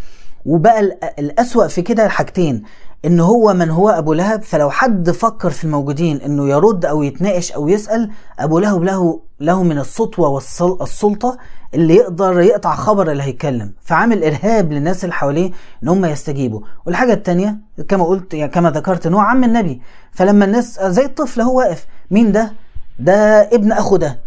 وبقى 0.45 0.97
الأسوأ 1.19 1.67
في 1.67 1.81
كده 1.81 2.07
حاجتين. 2.07 2.63
إن 3.05 3.19
هو 3.19 3.53
من 3.53 3.69
هو 3.69 3.89
أبو 3.89 4.13
لهب 4.13 4.43
فلو 4.43 4.69
حد 4.69 5.11
فكر 5.11 5.49
في 5.49 5.63
الموجودين 5.63 6.21
إنه 6.21 6.49
يرد 6.49 6.85
أو 6.85 7.03
يتناقش 7.03 7.51
أو 7.51 7.67
يسأل 7.67 8.11
أبو 8.39 8.59
لهب 8.59 8.83
له 8.83 9.19
له 9.39 9.63
من 9.63 9.79
السطوة 9.79 10.29
والسلطه 10.29 11.37
اللي 11.73 11.95
يقدر 11.95 12.39
يقطع 12.39 12.75
خبر 12.75 13.11
اللي 13.11 13.23
هيتكلم. 13.23 13.73
فعامل 13.81 14.23
إرهاب 14.23 14.71
للناس 14.71 15.03
اللي 15.03 15.13
حواليه 15.13 15.51
إن 15.83 15.87
هم 15.87 16.05
يستجيبوا. 16.05 16.61
والحاجة 16.85 17.13
الثانية 17.13 17.57
كما 17.87 18.05
قلت 18.05 18.33
يعني 18.33 18.51
كما 18.51 18.71
ذكرت 18.71 19.07
هو 19.07 19.19
عم 19.19 19.43
النبي. 19.43 19.81
فلما 20.11 20.45
الناس 20.45 20.79
زي 20.81 21.05
الطفل 21.05 21.41
هو 21.41 21.57
واقف. 21.57 21.85
مين 22.11 22.31
ده؟ 22.31 22.53
ده 22.99 23.41
ابن 23.41 23.71
أخو 23.71 23.97
ده. 23.97 24.19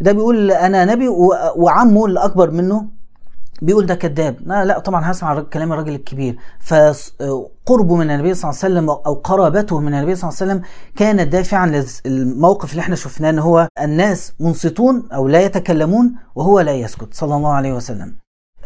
ده 0.00 0.12
بيقول 0.12 0.50
أنا 0.50 0.84
نبي 0.84 1.08
وعمه 1.56 2.06
اللي 2.06 2.24
اكبر 2.24 2.50
منه 2.50 2.97
بيقول 3.62 3.86
ده 3.86 3.94
كذاب. 3.94 4.36
لا 4.46 4.64
لا 4.64 4.78
طبعا 4.78 5.10
هسمع 5.10 5.40
كلام 5.40 5.72
الراجل 5.72 5.94
الكبير. 5.94 6.36
فقربه 6.60 7.96
من 7.96 8.10
النبي 8.10 8.34
صلى 8.34 8.50
الله 8.50 8.60
عليه 8.64 8.74
وسلم 8.74 8.90
أو 8.90 9.14
قرابته 9.14 9.80
من 9.80 9.94
النبي 9.94 10.14
صلى 10.14 10.30
الله 10.30 10.38
عليه 10.40 10.52
وسلم 10.52 10.62
كانت 10.96 11.32
دافعا 11.32 11.84
للموقف 12.06 12.70
اللي 12.70 12.80
إحنا 12.80 12.96
شفناه 12.96 13.30
إن 13.30 13.38
هو 13.38 13.68
الناس 13.80 14.32
منصتون 14.40 15.08
أو 15.12 15.28
لا 15.28 15.40
يتكلمون 15.40 16.14
وهو 16.34 16.60
لا 16.60 16.72
يسكت. 16.72 17.14
صلى 17.14 17.36
الله 17.36 17.52
عليه 17.52 17.72
وسلم. 17.72 18.16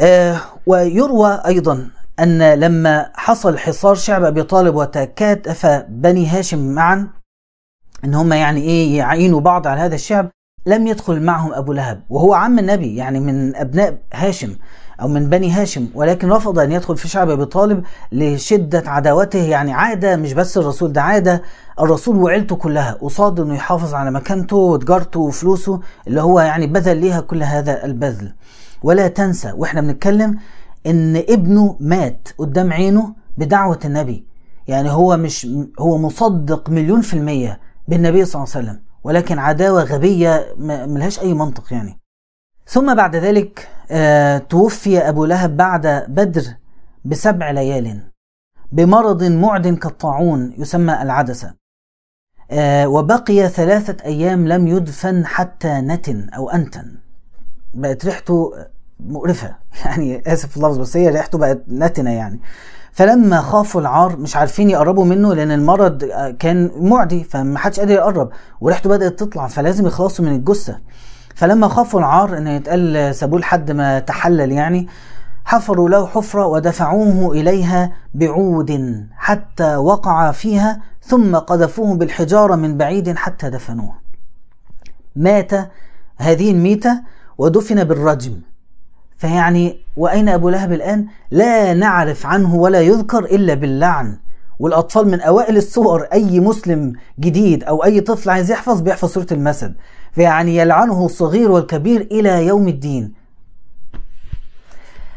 آه 0.01 0.41
ويروى 0.67 1.43
أيضا 1.47 1.91
أن 2.21 2.55
لما 2.55 3.11
حصل 3.15 3.59
حصار 3.59 3.95
شعب 3.95 4.25
أبي 4.25 4.43
طالب 4.43 4.75
وتكاتف 4.75 5.67
بني 5.89 6.27
هاشم 6.27 6.75
معا 6.75 7.09
إن 8.05 8.15
هم 8.15 8.33
يعني 8.33 8.61
إيه 8.61 8.99
يعينوا 8.99 9.41
بعض 9.41 9.67
على 9.67 9.81
هذا 9.81 9.95
الشعب 9.95 10.31
لم 10.67 10.87
يدخل 10.87 11.23
معهم 11.23 11.53
أبو 11.55 11.73
لهب 11.73 12.03
وهو 12.11 12.35
عم 12.35 12.59
النبي 12.59 12.97
يعني 12.97 13.21
من 13.21 13.57
أبناء 13.57 13.99
هاشم 14.15 14.55
أو 15.01 15.09
من 15.09 15.29
بني 15.31 15.51
هاشم 15.51 15.89
ولكن 15.95 16.29
رفض 16.29 16.59
أن 16.59 16.73
يدخل 16.73 16.97
في 16.97 17.09
شعب 17.09 17.31
أبي 17.31 17.45
طالب 17.45 17.85
لشدة 18.13 18.83
عداوته 18.87 19.39
يعني 19.39 19.73
عادة 19.73 20.17
مش 20.17 20.33
بس 20.33 20.59
الرسول 20.59 20.93
ده 20.93 21.03
عادة 21.03 21.43
الرسول 21.81 22.17
وعيلته 22.17 22.57
كلها 22.57 22.93
قصاد 22.93 23.41
إنه 23.41 23.55
يحافظ 23.55 23.95
على 23.95 24.11
مكانته 24.11 24.57
وتجارته 24.57 25.21
وفلوسه 25.21 25.81
اللي 26.07 26.21
هو 26.23 26.41
يعني 26.41 26.67
بذل 26.67 26.97
ليها 26.97 27.21
كل 27.21 27.43
هذا 27.43 27.85
البذل. 27.85 28.33
ولا 28.83 29.09
تنسى 29.09 29.53
وإحنا 29.57 29.81
بنتكلم 29.81 30.39
إن 30.87 31.17
ابنه 31.17 31.77
مات 31.81 32.29
قدام 32.39 32.73
عينه 32.73 33.15
بدعوة 33.39 33.79
النبي 33.85 34.27
يعني 34.69 34.91
هو 34.91 35.17
مش 35.17 35.47
هو 35.81 35.99
مصدق 35.99 36.71
مليون 36.71 37.01
في 37.01 37.15
المية 37.15 37.61
بالنبي 37.89 38.25
صلى 38.25 38.43
الله 38.43 38.55
عليه 38.57 38.67
وسلم. 38.69 38.83
ولكن 39.05 39.39
عداوة 39.39 39.83
غبية 39.85 40.55
ملهاش 40.59 41.21
أي 41.21 41.35
منطق 41.35 41.73
يعني. 41.73 41.99
ثم 42.67 42.95
بعد 42.95 43.17
ذلك 43.17 43.69
آه 43.91 44.39
توفي 44.39 44.99
أبو 44.99 45.25
لهب 45.25 45.57
بعد 45.57 45.87
بدر 46.09 46.45
بسبع 47.05 47.51
ليال 47.51 48.01
بمرض 48.73 49.25
معد 49.25 49.69
كالطاعون 49.69 50.55
يسمى 50.59 51.03
العدسة. 51.03 51.55
آه 52.51 52.89
وبقي 52.89 53.49
ثلاثة 53.49 54.05
أيام 54.05 54.49
لم 54.49 54.67
يدفن 54.67 55.27
حتى 55.27 55.69
نتن 55.69 56.29
أو 56.29 56.51
أنتن. 56.51 56.99
بقت 57.75 58.05
ريحته 58.05 58.53
مقرفة. 59.01 59.57
يعني 59.85 60.23
آسف 60.27 60.51
في 60.51 60.57
اللفظ 60.57 60.79
بس 60.79 60.97
هي 60.97 61.09
ريحته 61.09 61.39
بقت 61.39 61.63
نتنة 61.69 62.11
يعني. 62.11 62.41
فلما 62.93 63.41
خافوا 63.41 63.81
العار 63.81 64.17
مش 64.17 64.37
عارفين 64.37 64.71
يقربوا 64.71 65.05
منه 65.05 65.35
لأن 65.35 65.51
المرض 65.51 66.05
كان 66.39 66.71
معدي 66.77 67.25
فمحدش 67.25 67.81
قادر 67.81 67.95
يقرب 67.95 68.31
وريحته 68.61 68.91
بدأت 68.91 69.19
تطلع 69.19 69.47
فلازم 69.47 69.87
يخلصوا 69.87 70.25
من 70.25 70.33
الجثة. 70.33 70.79
فلما 71.35 71.69
خافوا 71.69 72.01
العار 72.01 72.39
إن 72.39 72.47
يتقال 72.47 73.15
سابوه 73.15 73.41
لحد 73.41 73.71
ما 73.71 73.99
تحلل 73.99 74.53
يعني 74.53 74.89
حفروا 75.45 75.89
له 75.89 76.07
حفرة 76.07 76.47
ودفعوه 76.47 77.33
إليها 77.33 77.93
بعود 78.15 79.07
حتى 79.17 79.77
وقع 79.77 80.31
فيها 80.33 80.81
ثم 81.03 81.37
قذفوه 81.37 81.97
بالحجارة 81.97 82.57
من 82.57 82.77
بعيد 82.77 83.17
حتى 83.17 83.51
دفنوه. 83.51 83.95
مات 85.17 85.51
هذه 86.17 86.51
الميتة 86.51 87.01
ودفن 87.39 87.85
بالرجم. 87.85 88.41
فيعني 89.23 89.81
وأين 89.97 90.29
أبو 90.29 90.49
لهب 90.49 90.73
الآن؟ 90.73 91.07
لا 91.31 91.75
نعرف 91.75 92.27
عنه 92.27 92.55
ولا 92.55 92.81
يذكر 92.81 93.25
إلا 93.25 93.55
باللعن. 93.55 94.19
والأطفال 94.59 95.09
من 95.09 95.21
أوائل 95.21 95.57
الصور 95.57 96.03
أي 96.03 96.41
مسلم 96.41 96.93
جديد 97.21 97.65
أو 97.65 97.85
أي 97.85 98.01
طفل 98.01 98.31
عايز 98.31 98.51
يحفظ 98.51 98.81
بيحفظ 98.81 99.13
سورة 99.13 99.27
المسد. 99.33 99.75
فيعني 100.13 100.57
يلعنه 100.57 101.07
الصغير 101.07 101.51
والكبير 101.51 102.01
إلى 102.01 102.47
يوم 102.47 102.69
الدين. 102.69 103.13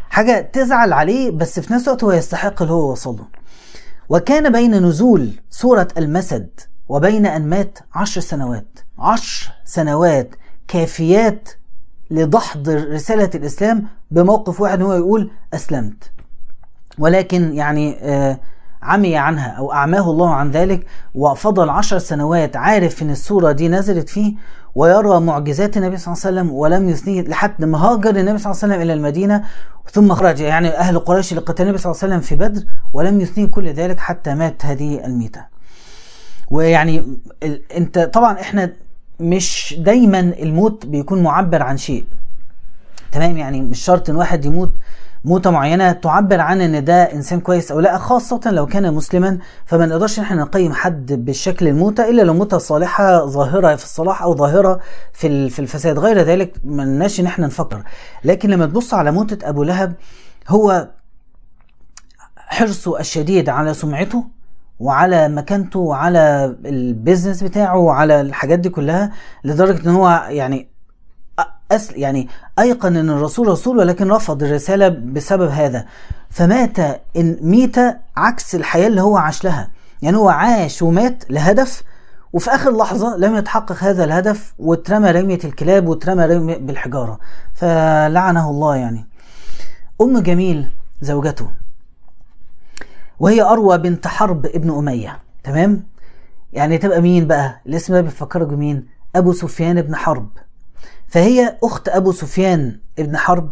حاجة 0.10 0.50
تزعل 0.54 0.94
عليه 0.94 1.32
بس 1.32 1.60
في 1.60 1.74
نفس 1.74 1.88
الوقت 1.88 2.04
هو 2.04 2.12
يستحق 2.12 2.62
اللي 2.62 2.74
هو 2.74 2.92
وصله. 2.92 3.26
وكان 4.10 4.52
بين 4.52 4.86
نزول 4.86 5.32
سورة 5.50 5.88
المسد 5.98 6.50
وبين 6.90 7.26
أن 7.26 7.50
مات 7.50 7.80
عشر 7.96 8.22
سنوات. 8.22 8.80
عشر 9.00 9.52
سنوات 9.66 10.36
كافيات 10.68 11.50
لدحض 12.12 12.70
رسالة 12.70 13.30
الإسلام 13.36 13.84
بموقف 14.12 14.62
واحد 14.62 14.82
هو 14.82 14.94
يقول 14.94 15.32
أسلمت. 15.54 16.12
ولكن 17.00 17.54
يعني 17.54 17.98
آه 18.02 18.40
عمي 18.82 19.18
عنها 19.18 19.48
أو 19.50 19.72
أعماه 19.74 20.12
الله 20.12 20.34
عن 20.34 20.52
ذلك 20.52 20.88
وفضل 21.16 21.70
عشر 21.70 21.98
سنوات 22.00 22.56
عارف 22.56 23.02
إن 23.02 23.10
السورة 23.10 23.52
دي 23.52 23.68
نزلت 23.68 24.10
فيه 24.10 24.34
ويرى 24.76 25.20
معجزات 25.20 25.78
النبي 25.78 25.98
صلى 25.98 26.14
الله 26.14 26.26
عليه 26.26 26.36
وسلم 26.42 26.52
ولم 26.56 26.90
يثنيه 26.90 27.22
لحد 27.22 27.64
ما 27.66 27.78
هاجر 27.78 28.10
النبي 28.10 28.38
صلى 28.38 28.52
الله 28.52 28.64
عليه 28.64 28.74
وسلم 28.74 28.82
إلى 28.82 28.94
المدينة 28.94 29.44
ثم 29.92 30.14
خرج 30.14 30.40
يعني 30.40 30.68
أهل 30.78 31.00
قريش 31.00 31.34
لقتال 31.34 31.66
النبي 31.66 31.78
صلى 31.78 31.92
الله 31.92 32.04
عليه 32.04 32.14
وسلم 32.16 32.22
في 32.28 32.36
بدر 32.36 32.62
ولم 32.94 33.22
يثنيه 33.22 33.46
كل 33.48 33.68
ذلك 33.74 34.00
حتى 34.00 34.36
مات 34.36 34.66
هذه 34.66 35.06
الميتة. 35.06 35.46
ويعني 36.52 37.18
ال- 37.44 37.72
انت 37.72 38.00
طبعا 38.00 38.40
إحنا 38.40 38.74
مش 39.20 39.76
دايما 39.78 40.20
الموت 40.20 40.86
بيكون 40.86 41.24
معبر 41.24 41.64
عن 41.64 41.78
شيء. 41.78 42.06
تمام؟ 43.12 43.38
يعني 43.38 43.62
مش 43.62 43.80
شرط 43.80 44.10
إن 44.10 44.16
واحد 44.16 44.46
يموت 44.46 44.72
موتة 45.26 45.50
معينة 45.52 45.92
تعبر 45.92 46.40
عن 46.42 46.62
إن 46.62 46.84
ده 46.86 47.04
إنسان 47.04 47.40
كويس 47.40 47.72
أو 47.72 47.80
لا. 47.80 47.98
خاصة 47.98 48.42
لو 48.46 48.66
كان 48.66 48.94
مسلما 48.94 49.38
فما 49.66 49.86
نقدرش 49.86 50.20
إن 50.20 50.24
إحنا 50.24 50.42
نقيم 50.42 50.74
حد 50.74 51.14
بالشكل 51.26 51.68
الموتة 51.68 52.10
إلا 52.10 52.22
لو 52.22 52.34
موتة 52.34 52.58
صالحة 52.58 53.26
ظاهرة 53.26 53.76
في 53.76 53.84
الصلاح 53.84 54.22
أو 54.24 54.36
ظاهرة 54.36 54.80
في 55.14 55.50
في 55.50 55.60
الفساد. 55.60 56.00
غير 56.00 56.20
ذلك 56.20 56.56
ما 56.64 56.84
لناش 56.84 57.20
إن 57.20 57.26
إحنا 57.26 57.48
نفكر. 57.48 57.84
لكن 58.24 58.50
لما 58.50 58.66
تبص 58.66 58.94
على 58.94 59.12
موتة 59.12 59.50
أبو 59.50 59.64
لهب 59.64 59.94
هو 60.48 60.88
حرصه 62.38 63.00
الشديد 63.00 63.50
على 63.50 63.74
سمعته 63.74 64.26
وعلى 64.80 65.30
مكانته 65.30 65.80
وعلى 65.80 66.56
البيزنس 66.66 67.44
بتاعه 67.44 67.78
وعلى 67.78 68.22
الحاجات 68.22 68.60
دي 68.60 68.70
كلها 68.70 69.12
لدرجة 69.44 69.84
إن 69.90 69.96
هو 69.96 70.28
يعني 70.30 70.68
أسل 71.72 71.98
يعني 71.98 72.28
أيقن 72.60 72.98
أن 72.98 73.10
الرسول 73.10 73.48
رسول 73.48 73.78
ولكن 73.78 74.12
رفض 74.12 74.44
الرسالة 74.44 74.90
بسبب 74.90 75.50
هذا. 75.50 75.86
فمات 76.30 76.80
إن 77.18 77.38
ميتة 77.42 77.96
عكس 78.18 78.56
الحياة 78.56 78.88
اللي 78.88 79.02
هو 79.02 79.18
عاش 79.18 79.44
لها. 79.44 79.72
يعني 80.02 80.18
هو 80.18 80.30
عاش 80.30 80.82
ومات 80.82 81.24
لهدف 81.30 81.84
وفي 82.34 82.50
آخر 82.50 82.78
لحظة 82.78 83.18
لم 83.18 83.36
يتحقق 83.36 83.84
هذا 83.84 84.04
الهدف 84.04 84.54
واترمى 84.60 85.12
رمية 85.12 85.40
الكلاب 85.44 85.88
واترمى 85.88 86.26
رمي 86.26 86.56
بالحجارة. 86.56 87.20
فلعنه 87.54 88.50
الله 88.50 88.76
يعني. 88.76 89.08
أم 90.02 90.20
جميل 90.20 90.70
زوجته. 91.02 91.50
وهي 93.20 93.42
أروى 93.42 93.78
بنت 93.78 94.08
حرب 94.08 94.46
ابن 94.46 94.70
أمية. 94.78 95.20
تمام؟ 95.44 95.84
يعني 96.54 96.78
تبقى 96.78 97.02
مين 97.02 97.28
بقى؟ 97.28 97.62
الاسم 97.68 97.94
ده 97.94 98.02
بيفكرك 98.02 98.48
بمين؟ 98.48 98.88
أبو 99.16 99.34
سفيان 99.34 99.82
بن 99.82 99.96
حرب. 99.96 100.30
فهي 101.08 101.58
أخت 101.64 101.90
أبو 101.90 102.12
سفيان 102.12 102.80
ابن 103.00 103.18
حرب 103.18 103.52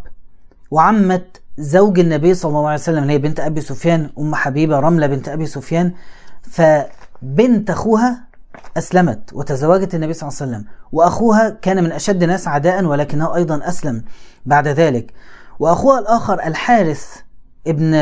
وعمة 0.72 1.22
زوج 1.58 2.00
النبي 2.00 2.34
صلى 2.34 2.50
الله 2.50 2.66
عليه 2.66 2.80
وسلم 2.80 3.04
اللي 3.04 3.14
هي 3.14 3.18
بنت 3.18 3.40
أبي 3.40 3.62
سفيان 3.62 4.10
أم 4.20 4.36
حبيبة 4.36 4.80
رملة 4.80 5.08
بنت 5.08 5.30
أبي 5.30 5.46
سفيان. 5.46 5.94
فبنت 6.42 7.70
أخوها 7.70 8.24
أسلمت 8.78 9.34
وتزوجت 9.34 9.96
النبي 9.96 10.14
صلى 10.14 10.30
الله 10.30 10.42
عليه 10.42 10.52
وسلم. 10.52 10.66
وأخوها 10.92 11.50
كان 11.50 11.84
من 11.84 11.92
أشد 11.92 12.24
الناس 12.24 12.48
عداء 12.48 12.86
ولكنه 12.86 13.36
أيضا 13.36 13.68
أسلم 13.68 14.04
بعد 14.46 14.68
ذلك. 14.68 15.14
وأخوها 15.60 16.00
الآخر 16.00 16.48
الحارث 16.48 17.16
ابن 17.68 17.94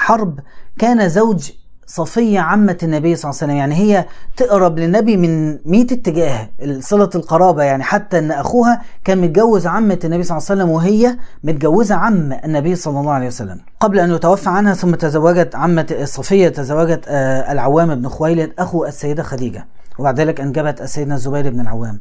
حرب 0.00 0.40
كان 0.78 1.08
زوج 1.08 1.50
صفية 1.86 2.40
عمة 2.40 2.78
النبي 2.82 3.16
صلى 3.16 3.30
الله 3.30 3.42
عليه 3.42 3.52
وسلم. 3.52 3.56
يعني 3.56 3.74
هي 3.74 4.06
تقرب 4.36 4.78
للنبي 4.78 5.16
من 5.16 5.58
100 5.70 5.82
اتجاه 5.82 6.48
صلة 6.80 7.10
القرابة. 7.14 7.62
يعني 7.62 7.82
حتى 7.82 8.18
إن 8.18 8.30
أخوها 8.30 8.82
كان 9.04 9.18
متجوز 9.20 9.66
عمة 9.66 9.98
النبي 10.04 10.22
صلى 10.22 10.38
الله 10.38 10.46
عليه 10.50 10.62
وسلم 10.62 10.70
وهي 10.70 11.16
متجوزة 11.44 11.94
عم 11.94 12.32
النبي 12.32 12.74
صلى 12.74 13.00
الله 13.00 13.12
عليه 13.12 13.26
وسلم. 13.26 13.60
قبل 13.80 13.98
أن 13.98 14.10
يتوفى 14.14 14.48
عنها 14.48 14.74
ثم 14.74 14.94
تزوجت 14.94 15.54
عمة 15.54 15.96
صفية 16.04 16.48
تزوجت 16.48 17.04
آه، 17.08 17.52
العوام 17.52 17.94
بن 17.94 18.08
خويلد 18.08 18.52
أخو 18.58 18.84
السيدة 18.84 19.22
خديجة. 19.22 19.66
وبعد 19.98 20.20
ذلك 20.20 20.40
أنجبت 20.40 20.80
السيدنا 20.80 21.14
الزبير 21.14 21.50
بن 21.50 21.60
العوام. 21.60 22.00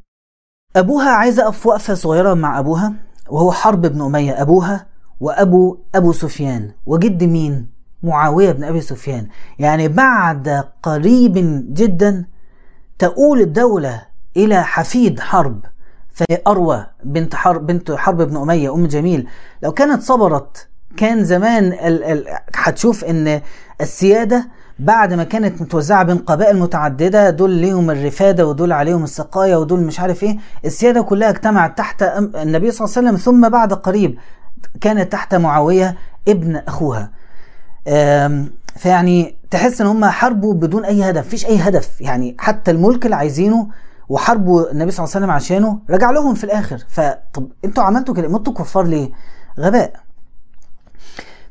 أبوها 0.76 1.10
عايزة 1.10 1.44
أقف 1.44 1.66
وقفة 1.66 1.94
صغيرة 1.94 2.34
مع 2.34 2.60
أبوها 2.60 2.94
وهو 3.30 3.52
حرب 3.52 3.82
بن 3.82 4.02
أمية 4.02 4.42
أبوها 4.42 4.86
وأبو 5.20 5.78
أبو 5.96 6.12
سفيان. 6.12 6.72
وجد 6.86 7.24
مين؟ 7.24 7.79
معاوية 8.04 8.52
بن 8.52 8.64
أبي 8.64 8.82
سفيان. 8.82 9.28
يعني 9.60 9.88
بعد 9.88 10.64
قريب 10.84 11.34
جدا 11.74 12.26
تؤول 13.00 13.42
الدولة 13.42 14.02
إلى 14.38 14.64
حفيد 14.64 15.20
حرب 15.20 15.66
فهي 16.14 16.42
أروى 16.48 16.86
بنت 17.04 17.36
حرب 17.36 17.66
بنت 17.66 17.92
حرب 17.92 18.22
بن 18.22 18.38
أمية 18.38 18.74
أم 18.74 18.88
جميل. 18.88 19.28
لو 19.64 19.72
كانت 19.72 20.02
صبرت 20.02 20.68
كان 20.98 21.24
زمان 21.24 21.74
هتشوف 22.56 23.04
إن 23.04 23.42
السيادة 23.82 24.48
بعد 24.80 25.14
ما 25.14 25.24
كانت 25.24 25.62
متوزعة 25.62 26.04
بين 26.04 26.18
قبائل 26.18 26.60
متعددة 26.60 27.30
دول 27.30 27.50
ليهم 27.50 27.92
الرفادة 27.92 28.48
ودول 28.48 28.72
عليهم 28.72 29.04
السقاية 29.04 29.56
ودول 29.56 29.80
مش 29.80 30.00
عارف 30.00 30.24
إيه 30.24 30.38
السيادة 30.66 31.02
كلها 31.02 31.30
اجتمعت 31.30 31.78
تحت 31.78 32.04
النبي 32.04 32.72
صلى 32.72 32.86
الله 32.86 32.98
عليه 32.98 33.08
وسلم. 33.08 33.16
ثم 33.16 33.50
بعد 33.50 33.74
قريب 33.74 34.18
كانت 34.82 35.12
تحت 35.12 35.36
معاوية 35.36 35.96
ابن 36.28 36.56
أخوها. 36.56 37.02
آم، 37.02 37.19
فيعني 38.76 39.36
تحس 39.52 39.82
إن 39.82 39.88
هم 39.88 40.06
حاربوا 40.06 40.54
بدون 40.54 40.86
أي 40.86 41.10
هدف 41.10 41.26
مفيش 41.28 41.46
أي 41.46 41.58
هدف. 41.58 42.02
يعني 42.02 42.36
حتى 42.40 42.72
الملك 42.72 43.06
اللي 43.06 43.16
عايزينه 43.16 43.68
وحاربوا 44.10 44.72
النبي 44.72 44.92
صلى 44.92 45.04
الله 45.04 45.16
عليه 45.16 45.26
وسلم 45.26 45.32
عشانه 45.36 45.80
رجع 45.90 46.12
لهم 46.12 46.34
في 46.34 46.44
الآخر. 46.44 46.86
فطب 46.90 47.48
أنتوا 47.66 47.84
عملتوا 47.84 48.16
كده 48.16 48.28
متوا 48.28 48.54
كفار 48.54 48.84
ليه؟ 48.84 49.10
غباء. 49.60 49.94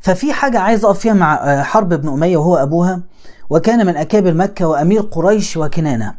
ففي 0.01 0.33
حاجة 0.33 0.59
عايز 0.59 0.85
أقف 0.85 0.99
فيها 0.99 1.13
مع 1.13 1.35
آه، 1.35 1.63
حرب 1.63 1.95
بن 1.95 2.09
أمية 2.09 2.37
وهو 2.37 2.57
أبوها. 2.57 3.01
وكان 3.51 3.87
من 3.87 3.97
أكابر 3.97 4.35
مكة 4.35 4.69
وأمير 4.69 5.01
قريش 5.01 5.57
وكنانة. 5.57 6.15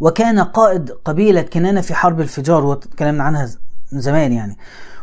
وكان 0.00 0.40
قائد 0.40 0.90
قبيلة 0.90 1.42
كنانة 1.42 1.80
في 1.80 1.94
حرب 1.94 2.20
الفجار 2.20 2.64
وتكلمنا 2.64 3.24
عنها 3.24 3.48
زمان 3.92 4.32
يعني. 4.32 4.56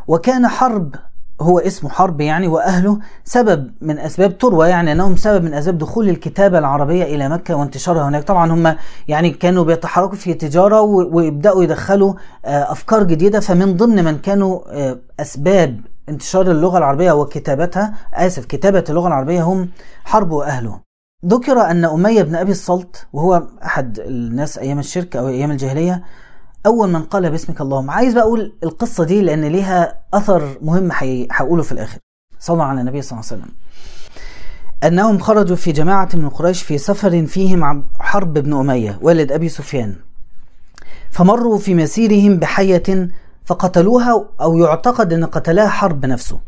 وكان 0.07 0.47
حرب 0.47 0.95
هو 1.43 1.59
اسمه 1.59 1.89
حرب 1.89 2.21
يعني 2.21 2.47
وأهله 2.47 2.99
سبب 3.23 3.71
من 3.81 3.99
أسباب 3.99 4.37
تروى 4.37 4.69
يعني 4.69 4.91
أنهم 4.91 5.15
سبب 5.15 5.43
من 5.43 5.53
أسباب 5.53 5.77
دخول 5.77 6.09
الكتابة 6.09 6.59
العربية 6.59 7.03
إلى 7.03 7.29
مكة 7.29 7.55
وانتشارها 7.55 8.07
هناك. 8.09 8.23
طبعا 8.23 8.51
هم 8.51 8.75
يعني 9.07 9.29
كانوا 9.29 9.63
بيتحركوا 9.63 10.15
في 10.15 10.33
تجارة 10.33 10.81
ويبدأوا 10.81 11.63
يدخلوا 11.63 12.13
آه، 12.45 12.71
أفكار 12.71 13.03
جديدة. 13.03 13.39
فمن 13.39 13.77
ضمن 13.77 14.03
من 14.03 14.17
كانوا 14.17 14.59
آه، 14.71 14.97
أسباب 15.19 15.81
انتشار 16.09 16.51
اللغة 16.51 16.77
العربية 16.77 17.11
وكتابتها 17.11 17.93
آسف 18.13 18.45
كتابة 18.45 18.83
اللغة 18.89 19.07
العربية 19.07 19.41
هم 19.43 19.69
حرب 20.05 20.31
وأهله. 20.31 20.79
ذكر 21.25 21.61
أن 21.61 21.85
أمية 21.85 22.21
بن 22.21 22.35
أبي 22.35 22.51
الصلت 22.51 23.07
وهو 23.13 23.43
أحد 23.65 23.99
الناس 23.99 24.57
أيام 24.57 24.79
الشرك 24.79 25.15
أو 25.15 25.27
أيام 25.27 25.51
الجاهلية 25.51 26.03
أول 26.65 26.89
من 26.89 27.03
قال 27.03 27.29
باسمك 27.29 27.61
اللهم. 27.61 27.91
عايز 27.91 28.13
بقى 28.13 28.23
أقول 28.23 28.53
القصة 28.63 29.03
دي 29.03 29.21
لأن 29.21 29.45
ليها 29.45 29.99
أثر 30.13 30.57
مهم 30.61 30.89
هقوله 31.31 31.63
في 31.63 31.71
الآخر. 31.71 31.97
صلى 32.39 32.63
على 32.63 32.81
النبي 32.81 33.01
صلى 33.01 33.19
الله 33.19 33.29
عليه 33.31 33.41
وسلم. 33.41 33.55
أنهم 34.83 35.19
خرجوا 35.19 35.55
في 35.55 35.71
جماعة 35.71 36.09
من 36.13 36.29
قريش 36.29 36.63
في 36.63 36.77
سفر 36.77 37.25
فيهم 37.25 37.85
حرب 37.99 38.33
بن 38.33 38.53
أمية 38.53 38.99
والد 39.01 39.31
أبي 39.31 39.49
سفيان. 39.49 39.95
فمروا 41.11 41.57
في 41.57 41.75
مسيرهم 41.75 42.37
بحية 42.37 43.09
فقتلوها 43.45 44.25
أو 44.41 44.57
يعتقد 44.57 45.13
أن 45.13 45.25
قتلها 45.25 45.67
حرب 45.67 46.05
نفسه. 46.05 46.39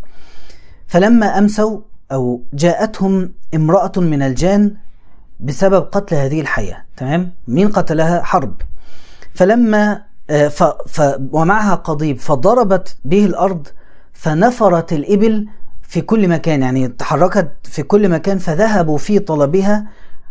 فلما 0.87 1.37
أمسوا 1.37 1.79
أو 2.11 2.41
جاءتهم 2.53 3.31
امرأة 3.55 3.91
من 3.97 4.21
الجان 4.21 4.75
بسبب 5.39 5.81
قتل 5.81 6.15
هذه 6.15 6.41
الحية 6.41 6.85
تمام؟ 6.97 7.31
مين 7.47 7.67
قتلها؟ 7.67 8.21
حرب. 8.21 8.61
فلما 9.33 10.01
ف 10.29 10.63
ف 10.87 11.01
ومعها 11.31 11.75
قضيب 11.75 12.19
فضربت 12.19 12.97
به 13.05 13.25
الأرض 13.25 13.67
فنفرت 14.13 14.93
الإبل 14.93 15.47
في 15.81 16.01
كل 16.01 16.27
مكان 16.27 16.61
يعني 16.61 16.87
تحركت 16.87 17.51
في 17.63 17.83
كل 17.83 18.09
مكان 18.09 18.37
فذهبوا 18.37 18.97
في 18.97 19.19
طلبها 19.19 19.87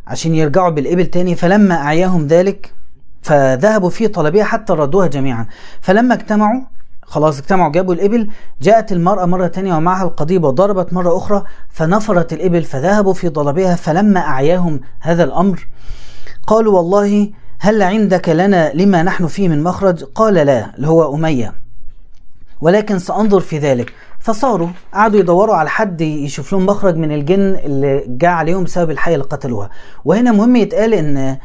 عشان 0.06 0.34
يرجعوا 0.34 0.70
بالإبل 0.70 1.06
تاني 1.06 1.34
فلما 1.36 1.74
أعياهم 1.74 2.26
ذلك 2.26 2.74
فذهبوا 3.22 3.90
في 3.90 4.08
طلبها 4.08 4.44
حتى 4.44 4.72
ردوها 4.72 5.06
جميعا. 5.06 5.46
فلما 5.80 6.14
اجتمعوا 6.14 6.60
خلاص 7.02 7.38
اجتمعوا 7.38 7.72
جابوا 7.72 7.94
الإبل 7.94 8.30
جاءت 8.62 8.92
المرأة 8.92 9.24
مرة 9.26 9.46
تانية 9.46 9.74
ومعها 9.74 10.04
القضيب 10.04 10.44
وضربت 10.44 10.92
مرة 10.92 11.16
أخرى 11.16 11.44
فنفرت 11.70 12.32
الإبل 12.32 12.62
فذهبوا 12.64 13.14
في 13.14 13.28
طلبها 13.30 13.74
فلما 13.76 14.20
أعياهم 14.20 14.80
هذا 15.00 15.24
الأمر 15.24 15.68
قالوا 16.46 16.76
والله 16.76 17.30
هل 17.64 17.82
عندك 17.82 18.28
لنا 18.28 18.72
لما 18.74 19.02
نحن 19.02 19.26
فيه 19.26 19.48
من 19.48 19.62
مخرج؟ 19.62 20.04
قال 20.04 20.34
لا 20.34 20.76
اللي 20.76 20.88
هو 20.88 21.14
أمية. 21.14 21.54
ولكن 22.60 22.98
سأنظر 22.98 23.40
في 23.40 23.58
ذلك. 23.58 23.92
فصاروا 24.20 24.68
قعدوا 24.94 25.20
يدوروا 25.20 25.54
على 25.54 25.70
حد 25.70 26.00
يشوف 26.00 26.52
لهم 26.52 26.66
مخرج 26.66 26.96
من 26.96 27.12
الجن 27.12 27.56
اللي 27.64 28.04
جاء 28.08 28.30
عليهم 28.30 28.64
بسبب 28.64 28.90
الحية 28.90 29.14
اللي 29.14 29.24
قتلوها. 29.24 29.70
وهنا 30.04 30.32
مهم 30.32 30.56
يتقال 30.56 30.94
إن 30.94 31.38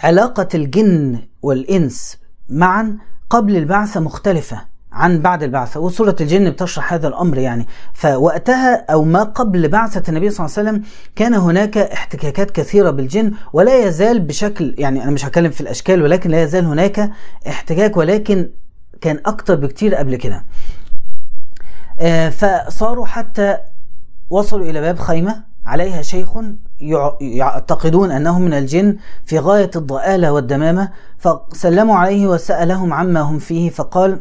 علاقة 0.00 0.48
الجن 0.54 1.18
والإنس 1.42 2.16
معا 2.48 2.98
قبل 3.30 3.56
البعثة 3.56 4.00
مختلفة. 4.00 4.60
عن 4.96 5.20
بعد 5.20 5.42
البعثة 5.42 5.80
وسورة 5.80 6.16
الجن 6.20 6.50
بتشرح 6.50 6.92
هذا 6.92 7.08
الأمر 7.08 7.38
يعني. 7.38 7.66
فوقتها 7.94 8.84
أو 8.92 9.04
ما 9.04 9.22
قبل 9.22 9.68
بعثة 9.68 10.02
النبي 10.08 10.30
صلى 10.30 10.46
الله 10.46 10.58
عليه 10.58 10.68
وسلم 10.70 10.82
كان 11.16 11.34
هناك 11.34 11.78
احتكاكات 11.78 12.50
كثيرة 12.50 12.90
بالجن 12.90 13.32
ولا 13.52 13.78
يزال 13.86 14.20
بشكل 14.20 14.74
يعني 14.78 15.02
أنا 15.02 15.10
مش 15.10 15.24
هتكلم 15.24 15.50
في 15.50 15.60
الأشكال 15.60 16.02
ولكن 16.02 16.30
لا 16.30 16.42
يزال 16.42 16.64
هناك 16.64 17.10
احتكاك 17.48 17.96
ولكن 17.96 18.50
كان 19.00 19.20
أكتر 19.26 19.54
بكتير 19.54 19.94
قبل 19.94 20.16
كده. 20.16 20.44
آه، 22.00 22.28
فصاروا 22.28 23.06
حتى 23.06 23.58
وصلوا 24.30 24.66
إلى 24.66 24.80
باب 24.80 24.98
خيمة 24.98 25.42
عليها 25.66 26.02
شيخ 26.02 26.28
يع- 26.80 27.16
يعتقدون 27.20 28.10
أنه 28.10 28.38
من 28.38 28.52
الجن 28.54 28.96
في 29.24 29.38
غاية 29.38 29.70
الضآلة 29.76 30.32
والدمامة 30.32 30.88
فسلموا 31.18 31.96
عليه 31.96 32.26
وسألهم 32.26 32.92
عما 32.92 33.20
هم 33.20 33.38
فيه 33.38 33.70
فقال 33.70 34.20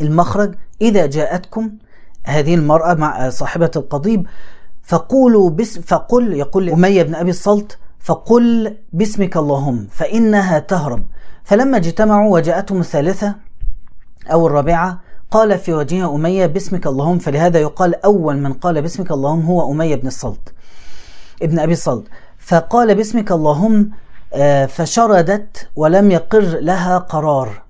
المخرج 0.00 0.54
إذا 0.80 1.06
جاءتكم 1.06 1.70
هذه 2.24 2.54
المرأة 2.54 2.94
مع 2.94 3.30
صاحبة 3.30 3.70
القضيب 3.76 4.26
فقولوا 4.82 5.50
بس 5.50 5.78
فقل 5.78 6.32
يقول 6.32 6.70
أمية 6.70 7.02
بن 7.02 7.14
أبي 7.14 7.30
الصلت 7.30 7.78
فقل 8.00 8.76
باسمك 8.92 9.36
اللهم 9.36 9.86
فإنها 9.92 10.58
تهرب. 10.58 11.02
فلما 11.44 11.76
اجتمعوا 11.76 12.34
وجاءتهم 12.34 12.80
الثالثة 12.80 13.34
أو 14.32 14.46
الرابعة 14.46 15.00
قال 15.30 15.58
في 15.58 15.72
وجهها 15.72 16.14
أمية 16.14 16.46
باسمك 16.46 16.86
اللهم 16.86 17.18
فلهذا 17.18 17.58
يقال 17.58 18.04
أول 18.04 18.36
من 18.36 18.52
قال 18.52 18.82
باسمك 18.82 19.10
اللهم 19.10 19.46
هو 19.46 19.72
أمية 19.72 19.94
بن 19.94 20.06
الصلت 20.06 20.52
ابن 21.42 21.58
أبي 21.58 21.72
الصلت 21.72 22.06
فقال 22.38 22.94
باسمك 22.94 23.32
اللهم 23.32 23.90
آه، 24.34 24.66
فشردت 24.66 25.68
ولم 25.76 26.10
يقر 26.10 26.60
لها 26.60 26.98
قرار. 26.98 27.62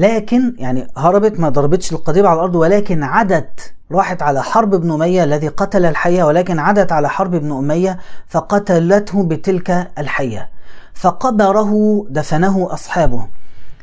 لكن 0.00 0.54
يعني 0.58 0.86
هربت 0.96 1.40
ما 1.40 1.48
ضربتش 1.48 1.92
القضيب 1.92 2.26
على 2.26 2.34
الأرض 2.34 2.54
ولكن 2.54 3.02
عدت 3.02 3.72
راحت 3.92 4.22
على 4.22 4.42
حرب 4.42 4.74
ابن 4.74 4.90
أمية 4.92 5.24
الذي 5.24 5.48
قتل 5.48 5.84
الحية 5.84 6.24
ولكن 6.24 6.58
عدت 6.58 6.92
على 6.92 7.08
حرب 7.08 7.34
ابن 7.34 7.52
أمية 7.52 7.98
فقتلته 8.28 9.22
بتلك 9.22 9.90
الحية. 9.98 10.48
فقبره 10.94 12.04
دفنه 12.10 12.68
أصحابه 12.72 13.26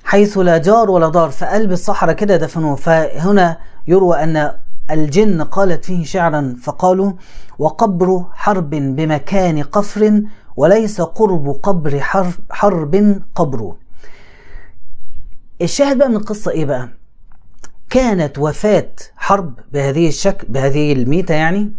حيث 0.03 0.37
لا 0.37 0.57
جار 0.57 0.91
ولا 0.91 1.09
دار 1.09 1.29
في 1.29 1.45
قلب 1.45 1.71
الصحراء 1.71 2.15
كده 2.15 2.37
دفنوه. 2.37 2.75
فهنا 2.75 3.57
يروى 3.87 4.23
أن 4.23 4.51
الجن 4.91 5.41
قالت 5.41 5.85
فيه 5.85 6.05
شعرا 6.05 6.55
فقالوا 6.63 7.11
وقبر 7.59 8.25
حرب 8.33 8.69
بمكان 8.69 9.63
قفر 9.63 10.21
وليس 10.55 11.01
قرب 11.01 11.49
قبر 11.63 11.99
حرب, 11.99 12.31
حرب 12.51 13.21
قبر 13.35 13.73
الشاهد 15.61 15.97
بقى 15.97 16.09
من 16.09 16.15
القصة 16.15 16.51
إيه 16.51 16.65
بقى؟ 16.65 16.89
كانت 17.89 18.39
وفاة 18.39 18.89
حرب 19.15 19.59
بهذه 19.73 20.07
الشكل 20.07 20.47
بهذه 20.47 20.93
الميتة 20.93 21.33
يعني 21.33 21.71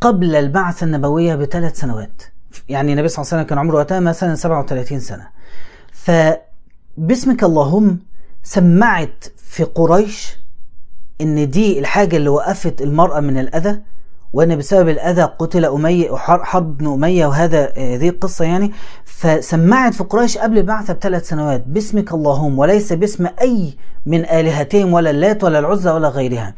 قبل 0.00 0.34
البعثة 0.36 0.84
النبوية 0.84 1.34
بثلاث 1.34 1.80
سنوات. 1.80 2.22
يعني 2.68 2.92
النبي 2.92 3.08
صلى 3.08 3.22
الله 3.22 3.28
عليه 3.32 3.38
وسلم 3.42 3.48
كان 3.48 3.58
عمره 3.58 3.76
وقتها 3.76 4.00
مثلا 4.00 4.34
37 4.34 5.00
سنة. 5.00 5.28
فباسمك 5.92 7.44
اللهم 7.44 7.98
سمعت 8.42 9.24
في 9.36 9.64
قريش 9.64 10.36
إن 11.20 11.50
دي 11.50 11.78
الحاجة 11.78 12.16
اللي 12.16 12.28
وقفت 12.28 12.82
المرأة 12.82 13.20
من 13.20 13.38
الأذى؟ 13.38 13.80
وأن 14.34 14.56
بسبب 14.58 14.88
الأذى 14.88 15.22
قتل 15.22 15.64
أمية 15.64 16.16
حرب 16.16 16.76
بن 16.78 16.86
أمية 16.92 17.26
وهذا 17.26 17.72
هذه 17.76 18.08
القصة 18.08 18.44
يعني 18.44 18.72
فسمعت 19.04 19.94
في 19.94 20.04
قريش 20.04 20.38
قبل 20.38 20.58
البعثة 20.58 20.94
بثلاث 20.94 21.28
سنوات 21.28 21.64
باسمك 21.66 22.12
اللهم 22.14 22.58
وليس 22.58 22.92
باسم 22.92 23.26
أي 23.40 23.74
من 24.06 24.20
الهتهم 24.24 24.92
ولا 24.92 25.10
اللات 25.10 25.44
ولا 25.44 25.58
العزى 25.58 25.90
ولا 25.90 26.08
غيرها. 26.08 26.54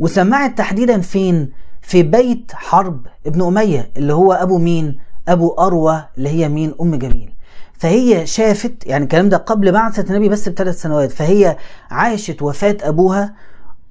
وسمعت 0.00 0.58
تحديدا 0.58 1.00
فين؟ 1.00 1.50
في 1.82 2.02
بيت 2.02 2.52
حرب 2.54 3.06
ابن 3.26 3.42
أمية 3.42 3.90
اللي 3.96 4.14
هو 4.14 4.32
أبو 4.32 4.58
مين؟ 4.58 4.98
أبو 5.28 5.48
أروى 5.54 6.04
اللي 6.18 6.28
هي 6.28 6.48
مين؟ 6.48 6.74
أم 6.80 6.94
جميل. 6.94 7.32
فهي 7.78 8.26
شافت 8.26 8.86
يعني 8.86 9.04
الكلام 9.04 9.28
ده 9.28 9.36
قبل 9.36 9.72
بعثة 9.72 10.10
النبي 10.10 10.28
بس 10.28 10.48
بثلاث 10.48 10.82
سنوات 10.82 11.10
فهي 11.12 11.56
عاشت 11.90 12.42
وفاة 12.42 12.76
أبوها 12.82 13.34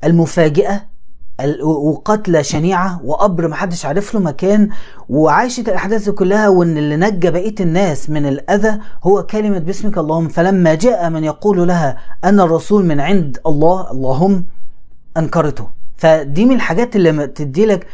المفاجئة 0.03 0.75
ال- 0.75 0.90
وقتلى 1.63 2.43
شنيعة 2.43 3.01
وقبر 3.05 3.47
محدش 3.47 3.85
عارف 3.85 4.13
له 4.13 4.19
مكان 4.19 4.69
وعاشت 5.09 5.69
الأحداث 5.69 6.05
دي 6.05 6.11
كلها 6.11 6.49
وإن 6.49 6.77
اللي 6.77 6.97
نجى 6.97 7.31
بقية 7.31 7.55
الناس 7.59 8.09
من 8.09 8.25
الأذى 8.25 8.79
هو 9.03 9.23
كلمة 9.23 9.57
باسمك 9.59 9.97
اللهم. 9.97 10.27
فلما 10.27 10.75
جاء 10.75 11.09
من 11.09 11.23
يقول 11.23 11.67
لها 11.67 11.97
أنا 12.23 12.43
الرسول 12.43 12.85
من 12.85 12.99
عند 12.99 13.37
الله 13.45 13.91
اللهم 13.91 14.45
أنكرته. 15.17 15.67
فدي 15.97 16.45
من 16.45 16.55
الحاجات 16.55 16.95
اللي 16.95 17.27
تدي 17.27 17.65
لك 17.65 17.87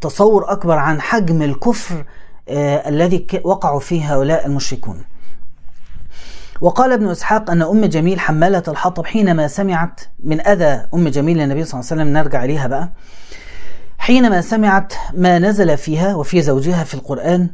تصور 0.00 0.52
أكبر 0.52 0.78
عن 0.78 1.00
حجم 1.00 1.42
الكفر 1.42 2.04
آه 2.48 2.88
الذي 2.88 3.26
وقعوا 3.44 3.80
فيه 3.80 4.14
هؤلاء 4.14 4.46
المشركون. 4.46 5.04
وقال 6.60 6.92
ابن 6.92 7.08
إسحاق 7.08 7.50
أن 7.50 7.62
أم 7.62 7.84
جميل 7.84 8.20
حمالة 8.20 8.62
الحطب 8.68 9.06
حينما 9.06 9.48
سمعت 9.48 10.00
من 10.24 10.40
أذى 10.40 10.86
أم 10.94 11.08
جميل 11.08 11.38
للنبي 11.38 11.64
صلى 11.64 11.80
الله 11.80 11.90
عليه 11.92 12.02
وسلم 12.02 12.16
نرجع 12.16 12.44
إليها 12.44 12.66
بقى. 12.66 12.88
حينما 13.98 14.40
سمعت 14.40 14.92
ما 15.14 15.38
نزل 15.38 15.76
فيها 15.76 16.14
وفي 16.14 16.42
زوجها 16.42 16.84
في 16.84 16.94
القرآن 16.94 17.48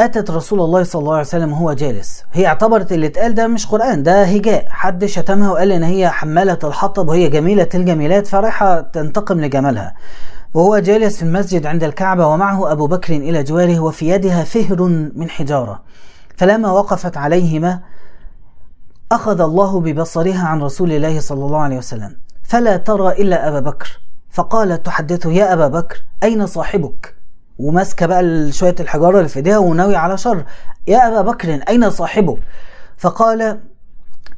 أتت 0.00 0.30
رسول 0.30 0.60
الله 0.60 0.82
صلى 0.82 1.00
الله 1.00 1.12
عليه 1.12 1.22
وسلم 1.22 1.52
وهو 1.52 1.72
جالس. 1.72 2.24
هي 2.32 2.46
اعتبرت 2.46 2.92
اللي 2.92 3.06
اتقال 3.06 3.34
ده 3.34 3.46
مش 3.46 3.66
قرآن 3.66 4.02
ده 4.02 4.22
هجاء. 4.22 4.66
حد 4.68 5.04
شتمها 5.04 5.50
وقال 5.50 5.72
إن 5.72 5.82
هي 5.82 6.08
حمالة 6.10 6.58
الحطب 6.64 7.08
وهي 7.08 7.28
جميلة 7.28 7.68
الجميلات 7.74 8.26
فرايحه 8.26 8.80
تنتقم 8.80 9.40
لجمالها. 9.40 9.94
وهو 10.54 10.78
جالس 10.78 11.16
في 11.16 11.22
المسجد 11.22 11.66
عند 11.66 11.84
الكعبة 11.84 12.26
ومعه 12.26 12.72
أبو 12.72 12.86
بكر 12.86 13.16
إلى 13.16 13.42
جواره 13.42 13.80
وفي 13.80 14.08
يدها 14.08 14.44
فهر 14.44 14.82
من 15.14 15.30
حجارة. 15.30 15.82
فلما 16.36 16.70
وقفت 16.70 17.16
عليهما 17.16 17.80
أخذ 19.12 19.40
الله 19.40 19.80
ببصرها 19.80 20.46
عن 20.46 20.62
رسول 20.62 20.92
الله 20.92 21.20
صلى 21.20 21.44
الله 21.44 21.58
عليه 21.58 21.78
وسلم. 21.78 22.16
فلا 22.42 22.76
ترى 22.76 23.12
إلا 23.12 23.48
أبا 23.48 23.60
بكر. 23.60 24.00
فقالت 24.30 24.86
تحدثه 24.86 25.32
يا 25.32 25.52
أبا 25.52 25.68
بكر 25.68 26.02
أين 26.22 26.46
صاحبك؟ 26.46 27.14
وماسكة 27.58 28.06
بقى 28.06 28.52
شوية 28.52 28.74
الحجارة 28.80 29.18
اللي 29.18 29.28
في 29.28 29.36
إيديها 29.36 29.58
وناوي 29.58 29.96
على 29.96 30.18
شر. 30.18 30.44
يا 30.86 31.08
أبا 31.08 31.30
بكر 31.30 31.60
أين 31.68 31.90
صاحبك؟ 31.90 32.38
فقال 32.96 33.60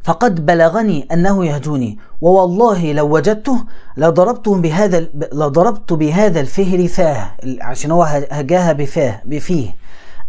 فقد 0.04 0.46
بلغني 0.46 1.08
أنه 1.12 1.46
يهجوني 1.46 1.98
ووالله 2.20 2.92
لو 2.92 3.14
وجدته 3.14 3.64
لضربته 3.96 4.60
بهذا 4.60 5.00
لضربت 5.32 5.92
بهذا 5.92 6.40
الفهر 6.40 6.88
فاه 6.88 7.30
عشان 7.60 7.90
هو 7.90 8.02
هجاها 8.30 8.72
بفاه 8.72 9.20
بفيه. 9.24 9.76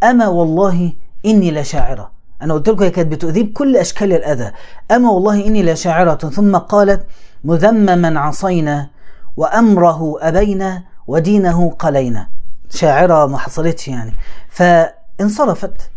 أما 0.03 0.27
والله 0.27 0.93
إني 1.25 1.51
لشاعرة. 1.51 2.16
أنا 2.41 2.53
قلت 2.53 2.69
لكم 2.69 2.83
هي 2.83 2.89
كانت 2.89 3.11
بتؤذيه 3.11 3.43
بكل 3.43 3.77
أشكال 3.77 4.13
الأذى. 4.13 4.51
أما 4.91 5.09
والله 5.09 5.47
إني 5.47 5.63
لشاعرة 5.63 6.15
ثم 6.15 6.57
قالت 6.57 7.05
مذمما 7.43 8.19
عصينا 8.19 8.89
وأمره 9.37 10.15
أبينا 10.19 10.83
ودينه 11.07 11.69
قلينا. 11.69 12.29
شاعرة 12.69 13.25
ما 13.25 13.37
حصلتش 13.37 13.87
يعني. 13.87 14.13
فانصرفت. 14.49 15.91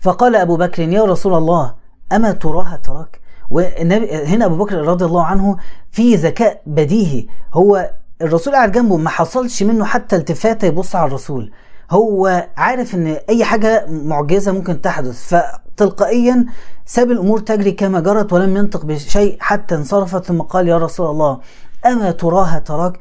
فقال 0.00 0.36
أبو 0.36 0.56
بكر 0.56 0.82
يا 0.82 1.04
رسول 1.04 1.34
الله 1.34 1.74
أما 2.12 2.32
تراها 2.32 2.76
تراك؟ 2.76 3.20
هنا 4.26 4.44
أبو 4.44 4.64
بكر 4.64 4.76
رضي 4.76 5.04
الله 5.04 5.24
عنه 5.24 5.56
في 5.90 6.14
ذكاء 6.14 6.62
بديهي. 6.66 7.26
هو 7.54 7.90
الرسول 8.22 8.54
قاعد 8.54 8.72
جنبه 8.72 8.96
ما 8.96 9.10
حصلش 9.10 9.62
منه 9.62 9.84
حتى 9.84 10.16
التفاته 10.16 10.66
يبص 10.66 10.96
على 10.96 11.06
الرسول. 11.06 11.52
هو 11.90 12.48
عارف 12.56 12.94
إن 12.94 13.16
أي 13.28 13.44
حاجة 13.44 13.86
معجزة 13.88 14.52
ممكن 14.52 14.80
تحدث. 14.80 15.34
فتلقائيا 15.34 16.46
ساب 16.86 17.10
الأمور 17.10 17.38
تجري 17.38 17.72
كما 17.72 18.00
جرت 18.00 18.32
ولم 18.32 18.56
ينطق 18.56 18.84
بشيء 18.84 19.36
حتى 19.40 19.74
انصرفت. 19.74 20.24
ثم 20.24 20.40
قال 20.40 20.68
يا 20.68 20.78
رسول 20.78 21.10
الله 21.10 21.40
أما 21.86 22.10
تراها 22.10 22.58
تراك؟ 22.58 22.98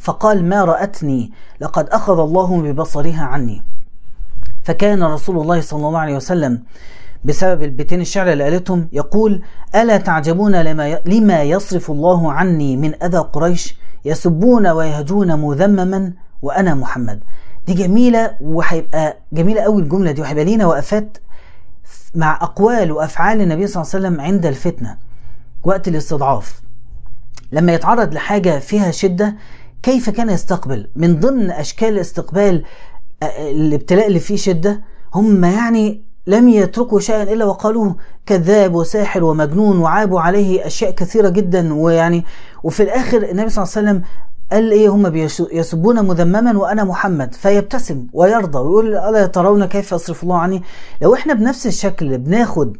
فقال 0.00 0.44
ما 0.44 0.64
رأتني؟ 0.64 1.32
لقد 1.60 1.88
أخذ 1.88 2.18
الله 2.18 2.62
ببصرها 2.62 3.22
عني. 3.22 3.62
فكان 4.64 5.02
رسول 5.02 5.40
الله 5.40 5.60
صلى 5.60 5.88
الله 5.88 5.98
عليه 5.98 6.16
وسلم 6.16 6.62
بسبب 7.24 7.62
البيتين 7.62 8.00
الشعر 8.00 8.32
اللي 8.32 8.44
قالتهم 8.44 8.88
يقول 8.92 9.42
ألا 9.74 9.96
تعجبون 9.96 10.56
لما 10.56 11.00
لما 11.06 11.42
يصرف 11.42 11.90
الله 11.90 12.32
عني 12.32 12.76
من 12.76 13.02
أذى 13.02 13.18
قريش؟ 13.18 13.76
يسبون 14.04 14.66
ويهجون 14.66 15.40
مذمما 15.40 16.12
وأنا 16.42 16.74
محمد. 16.74 17.20
دي 17.66 17.74
جميلة 17.74 18.36
وهيبقى 18.40 19.16
جميلة 19.32 19.60
قوي 19.62 19.82
الجملة 19.82 20.10
دي 20.12 20.20
وهيبقى 20.20 20.44
لينا 20.44 20.66
وقفات 20.66 21.18
مع 22.14 22.38
أقوال 22.42 22.92
وأفعال 22.92 23.40
النبي 23.40 23.66
صلى 23.66 23.82
الله 23.82 23.94
عليه 23.94 24.06
وسلم 24.06 24.20
عند 24.20 24.46
الفتنة 24.46 24.96
وقت 25.64 25.88
الاستضعاف. 25.88 26.60
لما 27.52 27.74
يتعرض 27.74 28.14
لحاجة 28.14 28.58
فيها 28.58 28.90
شدة 28.90 29.36
كيف 29.82 30.10
كان 30.10 30.30
يستقبل؟ 30.30 30.90
من 30.96 31.20
ضمن 31.20 31.50
أشكال 31.50 31.98
استقبال 31.98 32.64
الابتلاء 33.38 34.06
اللي 34.06 34.20
فيه 34.20 34.36
شدة 34.36 34.80
هم 35.14 35.44
يعني 35.44 36.02
لم 36.26 36.48
يتركوا 36.48 37.00
شيئا 37.00 37.22
إلا 37.22 37.44
وقالوه 37.44 37.96
كذاب 38.26 38.74
وساحر 38.74 39.24
ومجنون 39.24 39.78
وعابوا 39.78 40.20
عليه 40.20 40.66
أشياء 40.66 40.90
كثيرة 40.90 41.28
جدا 41.28 41.74
ويعني 41.74 42.24
وفي 42.62 42.82
الآخر 42.82 43.22
النبي 43.30 43.48
صلى 43.50 43.64
الله 43.64 43.74
عليه 43.76 43.88
وسلم 43.90 44.02
قال 44.52 44.72
إيه 44.72 44.88
هم 44.88 45.16
يسبون 45.52 46.04
مذمما 46.04 46.58
وأنا 46.58 46.84
محمد 46.84 47.34
فيبتسم 47.34 48.06
ويرضى 48.12 48.58
ويقول 48.58 48.96
ألا 48.96 49.26
ترون 49.26 49.64
كيف 49.66 49.92
يصرف 49.92 50.22
الله 50.22 50.38
عني؟ 50.38 50.62
لو 51.02 51.14
إحنا 51.14 51.34
بنفس 51.34 51.66
الشكل 51.66 52.18
بناخد 52.18 52.76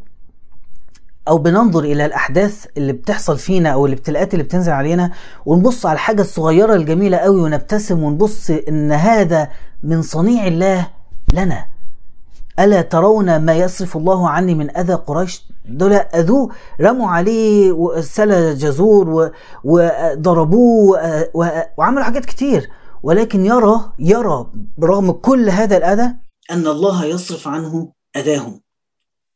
أو 1.29 1.39
بننظر 1.39 1.85
إلى 1.85 2.05
الأحداث 2.07 2.67
اللي 2.77 2.93
بتحصل 2.93 3.39
فينا 3.39 3.69
أو 3.69 3.87
الابتلاءات 3.87 4.35
اللي 4.35 4.45
بتنزل 4.45 4.73
علينا 4.73 5.11
ونبص 5.47 5.87
على 5.87 5.95
الحاجة 5.95 6.21
الصغيرة 6.21 6.75
الجميلة 6.75 7.17
قوي 7.17 7.41
ونبتسم 7.41 8.03
ونبص 8.03 8.51
إن 8.51 8.93
هذا 8.93 9.49
من 9.83 10.03
صنيع 10.03 10.47
الله 10.47 10.87
لنا. 11.33 11.67
ألا 12.59 12.83
ترون 12.83 13.41
ما 13.41 13.55
يصرف 13.55 13.97
الله 13.97 14.29
عني 14.29 14.55
من 14.55 14.77
أذى 14.77 14.95
قريش؟ 14.95 15.47
دول 15.69 15.93
أذوه 15.93 16.55
رموا 16.81 17.09
عليه 17.09 17.75
سلة 18.01 18.53
جزور 18.53 19.33
وضربوه 19.65 21.01
وعملوا 21.79 22.05
حاجات 22.05 22.25
كتير. 22.25 22.69
ولكن 23.03 23.47
يرى 23.47 23.93
يرى 23.99 24.51
برغم 24.79 25.11
كل 25.11 25.51
هذا 25.51 25.77
الأذى 25.77 26.15
أن 26.51 26.67
الله 26.67 27.05
يصرف 27.05 27.49
عنه 27.49 27.93
أذاهم. 28.17 28.61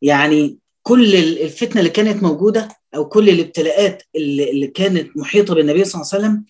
يعني 0.03 0.59
كل 0.83 1.14
الفتنة 1.14 1.81
اللي 1.81 1.91
كانت 1.91 2.22
موجودة 2.22 2.68
أو 2.95 3.09
كل 3.09 3.28
الابتلاءات 3.28 4.03
اللي, 4.16 4.66
كانت 4.66 5.16
محيطة 5.16 5.55
بالنبي 5.55 5.85
صلى 5.85 6.03
الله 6.03 6.12
عليه 6.14 6.24
وسلم 6.24 6.45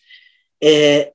آه 0.62 1.12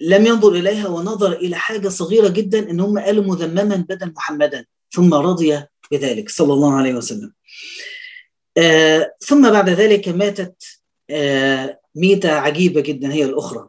لم 0.00 0.26
ينظر 0.26 0.52
إليها 0.52 0.88
ونظر 0.88 1.32
إلى 1.32 1.56
حاجة 1.56 1.88
صغيرة 1.88 2.28
جدا 2.28 2.70
إن 2.70 2.80
هم 2.80 2.98
قالوا 2.98 3.24
مذمما 3.24 3.76
بدل 3.88 4.12
محمدا. 4.16 4.64
ثم 4.90 5.14
رضي 5.14 5.62
بذلك 5.92 6.30
صلى 6.30 6.52
الله 6.52 6.74
عليه 6.74 6.94
وسلم. 6.94 7.32
آه 8.58 9.14
ثم 9.20 9.50
بعد 9.50 9.68
ذلك 9.70 10.08
ماتت 10.08 10.62
آه 11.10 11.78
ميتة 11.94 12.32
عجيبة 12.32 12.80
جدا 12.80 13.12
هي 13.12 13.24
الأخرى. 13.24 13.68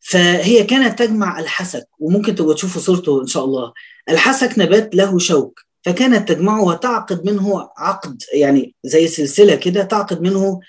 فهي 0.00 0.64
كانت 0.64 0.98
تجمع 0.98 1.40
الحسك 1.40 1.88
وممكن 1.98 2.34
تبقى 2.34 2.54
تشوفوا 2.54 2.80
صورته 2.82 3.22
إن 3.22 3.26
شاء 3.26 3.44
الله. 3.44 3.72
الحسك 4.08 4.58
نبات 4.58 4.94
له 4.94 5.18
شوك 5.18 5.60
فكانت 5.84 6.28
تجمعه 6.28 6.64
وتعقد 6.64 7.26
منه 7.30 7.68
عقد 7.78 8.22
يعني 8.34 8.74
زي 8.84 9.06
سلسلة 9.08 9.54
كده 9.54 9.82
تعقد 9.84 10.22
منه 10.22 10.60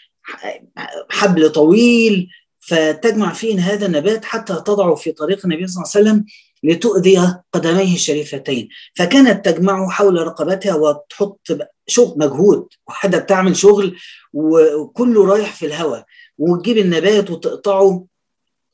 حبل 1.10 1.50
طويل 1.52 2.28
فتجمع 2.60 3.34
فيه 3.34 3.60
هذا 3.60 3.86
النبات 3.86 4.26
حتى 4.26 4.54
تضعه 4.54 4.96
في 4.96 5.12
طريق 5.12 5.46
النبي 5.46 5.68
صلى 5.68 5.84
الله 5.84 5.92
عليه 5.96 6.10
وسلم 6.10 6.26
لتؤذي 6.66 7.36
قدميه 7.54 7.96
الشريفتين. 7.96 8.70
فكانت 8.96 9.46
تجمعه 9.46 9.90
حول 9.90 10.16
رقبتها 10.28 10.76
وتحط 10.76 11.40
شغل 11.88 12.14
مجهود 12.20 12.68
وحدة 12.88 13.18
بتعمل 13.18 13.56
شغل 13.58 13.98
وكله 14.34 15.26
رايح 15.28 15.54
في 15.56 15.66
الهواء 15.66 16.06
وتجيب 16.38 16.78
النبات 16.78 17.30
وتقطعه 17.32 18.06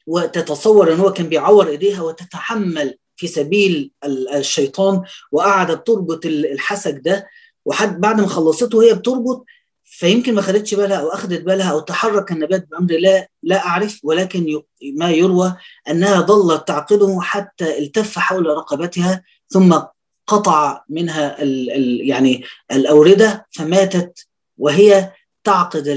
وتتصور 0.08 0.94
إن 0.94 1.00
هو 1.00 1.14
كان 1.14 1.28
بيعور 1.30 1.68
إيديها 1.68 2.02
وتتحمل 2.02 2.98
في 3.16 3.28
سبيل 3.28 3.92
الشيطان 4.36 5.02
وقعدت 5.32 5.88
تربط 5.88 6.26
الحسك 6.26 7.02
ده 7.06 7.28
وحد 7.66 8.02
بعد 8.02 8.22
ما 8.22 8.28
خلصته 8.28 8.84
هي 8.84 8.94
بتربط 8.94 9.46
فيمكن 9.94 10.36
ما 10.36 10.42
خدتش 10.42 10.74
بالها 10.74 10.98
أو 10.98 11.08
اخذت 11.08 11.42
بالها 11.42 11.72
أو 11.72 11.80
تحرك 11.80 12.32
النبات 12.32 12.68
بأمر 12.72 12.92
لا 12.92 13.28
لا 13.44 13.66
أعرف 13.66 14.00
ولكن 14.04 14.62
ما 14.94 15.12
يروى 15.12 15.56
أنها 15.90 16.22
ظلت 16.22 16.68
تعقده 16.68 17.20
حتى 17.22 17.78
التف 17.78 18.20
حول 18.20 18.46
رقبتها 18.46 19.24
ثم 19.50 19.80
قطع 20.28 20.84
منها 20.90 21.42
ال 21.44 21.72
ال 21.72 22.10
يعني 22.10 22.44
الأوردة 22.72 23.48
فماتت 23.52 24.28
وهي 24.58 25.12
تعقد 25.44 25.88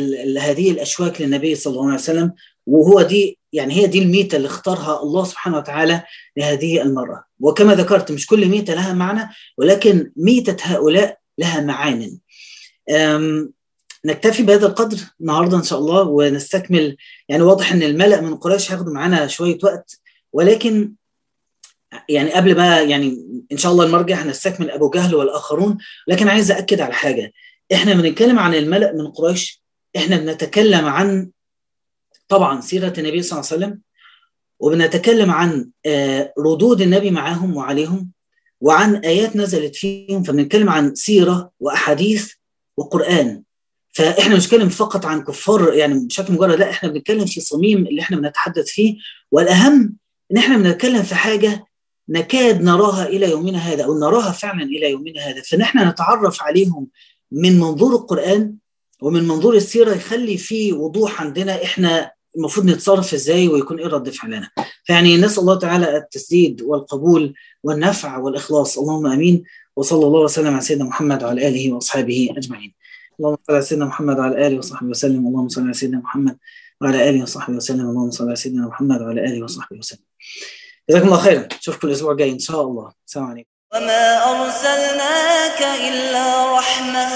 هذه 0.40 0.70
الأشواك 0.70 1.20
للنبي 1.20 1.54
صلى 1.54 1.72
الله 1.72 1.84
عليه 1.84 1.94
وسلم 1.94 2.32
وهو 2.66 3.02
دي 3.02 3.38
يعني 3.52 3.74
هي 3.74 3.86
دي 3.86 3.98
الميتة 4.02 4.36
اللي 4.36 4.48
اختارها 4.48 5.02
الله 5.02 5.24
سبحانه 5.24 5.56
وتعالى 5.58 6.02
لهذه 6.36 6.82
المرة. 6.82 7.24
وكما 7.40 7.74
ذكرت 7.74 8.12
مش 8.12 8.26
كل 8.26 8.46
ميتة 8.46 8.74
لها 8.74 8.92
معنى 8.92 9.30
ولكن 9.58 10.12
ميتة 10.16 10.56
هؤلاء 10.62 11.18
لها 11.38 11.60
معان. 11.60 12.18
نكتفي 14.04 14.42
بهذا 14.42 14.66
القدر 14.66 14.98
النهارده 15.20 15.56
إن 15.56 15.62
شاء 15.62 15.78
الله 15.78 16.02
ونستكمل 16.02 16.96
يعني 17.28 17.42
واضح 17.42 17.72
إن 17.72 17.82
الملأ 17.82 18.20
من 18.20 18.36
قريش 18.36 18.72
هياخدوا 18.72 18.92
معانا 18.92 19.26
شوية 19.26 19.58
وقت 19.62 20.00
ولكن 20.32 20.92
يعني 22.08 22.32
قبل 22.32 22.56
ما 22.56 22.80
يعني 22.80 23.18
إن 23.52 23.56
شاء 23.56 23.72
الله 23.72 23.86
المرجع 23.86 24.16
هنستكمل 24.16 24.70
أبو 24.70 24.90
جهل 24.90 25.14
والآخرون 25.14 25.78
لكن 26.08 26.28
عايز 26.28 26.50
اكد 26.50 26.80
على 26.80 26.92
حاجة 26.94 27.32
إحنا 27.74 27.94
بنتكلم 27.94 28.38
عن 28.38 28.54
الملأ 28.54 28.92
من 28.92 29.06
قريش 29.06 29.62
إحنا 29.96 30.16
بنتكلم 30.16 30.84
عن 30.84 31.30
طبعا 32.28 32.60
سيرة 32.60 32.92
النبي 32.98 33.22
صلى 33.22 33.38
الله 33.40 33.50
عليه 33.52 33.64
وسلم 33.66 33.80
وبنتكلم 34.60 35.30
عن 35.30 35.70
ردود 36.38 36.80
النبي 36.80 37.10
معاهم 37.10 37.56
وعليهم 37.56 38.10
وعن 38.60 38.96
آيات 38.96 39.36
نزلت 39.36 39.76
فيهم 39.76 40.22
فبنتكلم 40.22 40.68
عن 40.70 40.94
سيرة 40.94 41.50
وأحاديث 41.60 42.32
وقرآن. 42.76 43.42
فإحنا 43.94 44.36
مش 44.36 44.44
بنتكلم 44.44 44.68
فقط 44.68 45.06
عن 45.06 45.24
كفار 45.24 45.74
يعني 45.74 46.06
بشكل 46.06 46.32
مجرد 46.32 46.58
لا 46.58 46.70
إحنا 46.70 46.88
بنتكلم 46.88 47.26
في 47.26 47.40
صميم 47.40 47.86
اللي 47.86 48.00
إحنا 48.00 48.16
بنتحدث 48.16 48.66
فيه. 48.66 48.96
والأهم 49.32 49.96
إن 50.32 50.36
إحنا 50.36 50.56
بنتكلم 50.56 51.02
في 51.02 51.14
حاجة 51.14 51.64
نكاد 52.08 52.62
نراها 52.62 53.06
إلى 53.06 53.30
يومنا 53.30 53.58
هذا 53.58 53.84
أو 53.84 53.98
نراها 53.98 54.32
فعلا 54.32 54.62
إلى 54.62 54.90
يومنا 54.90 55.20
هذا. 55.20 55.42
فنحن 55.42 55.88
نتعرف 55.88 56.42
عليهم 56.42 56.86
من 57.32 57.58
منظور 57.60 57.92
القرآن 57.94 58.54
ومن 59.02 59.28
منظور 59.28 59.54
السيرة 59.54 59.94
يخلي 59.94 60.36
في 60.36 60.72
وضوح 60.72 61.22
عندنا 61.22 61.62
إحنا 61.62 62.10
المفروض 62.36 62.66
نتصرف 62.66 63.14
إزاي 63.14 63.48
ويكون 63.48 63.78
إيه 63.78 63.86
رد 63.86 64.10
فعلنا. 64.10 64.50
فيعني 64.84 65.16
نسأل 65.16 65.40
الله 65.40 65.58
تعالى 65.58 65.96
التسديد 65.96 66.62
والقبول 66.62 67.34
والنفع 67.62 68.18
والإخلاص. 68.18 68.78
اللهم 68.78 69.06
آمين. 69.06 69.44
وصلى 69.76 70.06
الله 70.06 70.20
وسلم 70.20 70.52
على 70.52 70.60
سيدنا 70.60 70.84
محمد 70.84 71.24
وعلى 71.24 71.48
آله 71.48 71.72
وأصحابه 71.72 72.28
أجمعين. 72.36 72.74
اللهم 73.20 73.36
صل 73.46 73.54
على 73.54 73.62
سيدنا 73.62 73.84
محمد 73.84 74.18
وعلى 74.18 74.46
آله 74.46 74.58
وصحبه 74.58 74.88
وسلم. 74.88 75.26
اللهم 75.26 75.48
صل 75.48 75.62
على 75.62 75.72
سيدنا 75.72 75.98
محمد 75.98 76.36
وعلى 76.80 77.10
آله 77.10 77.22
وصحبه 77.22 77.56
وسلم. 77.56 77.90
اللهم 77.90 78.10
صل 78.10 78.26
على 78.26 78.36
سيدنا 78.36 78.66
محمد 78.66 79.02
وعلى 79.02 79.24
آله 79.24 79.44
وصحبه 79.44 79.78
وسلم. 79.78 80.04
جزاكم 80.90 81.06
الله 81.06 81.18
خيرا. 81.18 81.48
نشوفكم 81.58 81.88
الأسبوع 81.88 82.12
الجاي 82.12 82.30
إن 82.30 82.38
شاء 82.38 82.62
الله. 82.62 82.92
السلام 83.06 83.26
عليكم. 83.26 83.48
وما 83.74 84.30
أرسلناك 84.30 85.62
إلا 85.88 86.58
رحمة. 86.58 87.08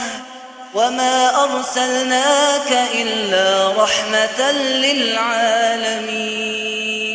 وما 0.75 1.45
أرسلناك 1.45 2.73
إلا 2.95 3.73
رحمة 3.83 4.53
للعالمين. 4.85 7.08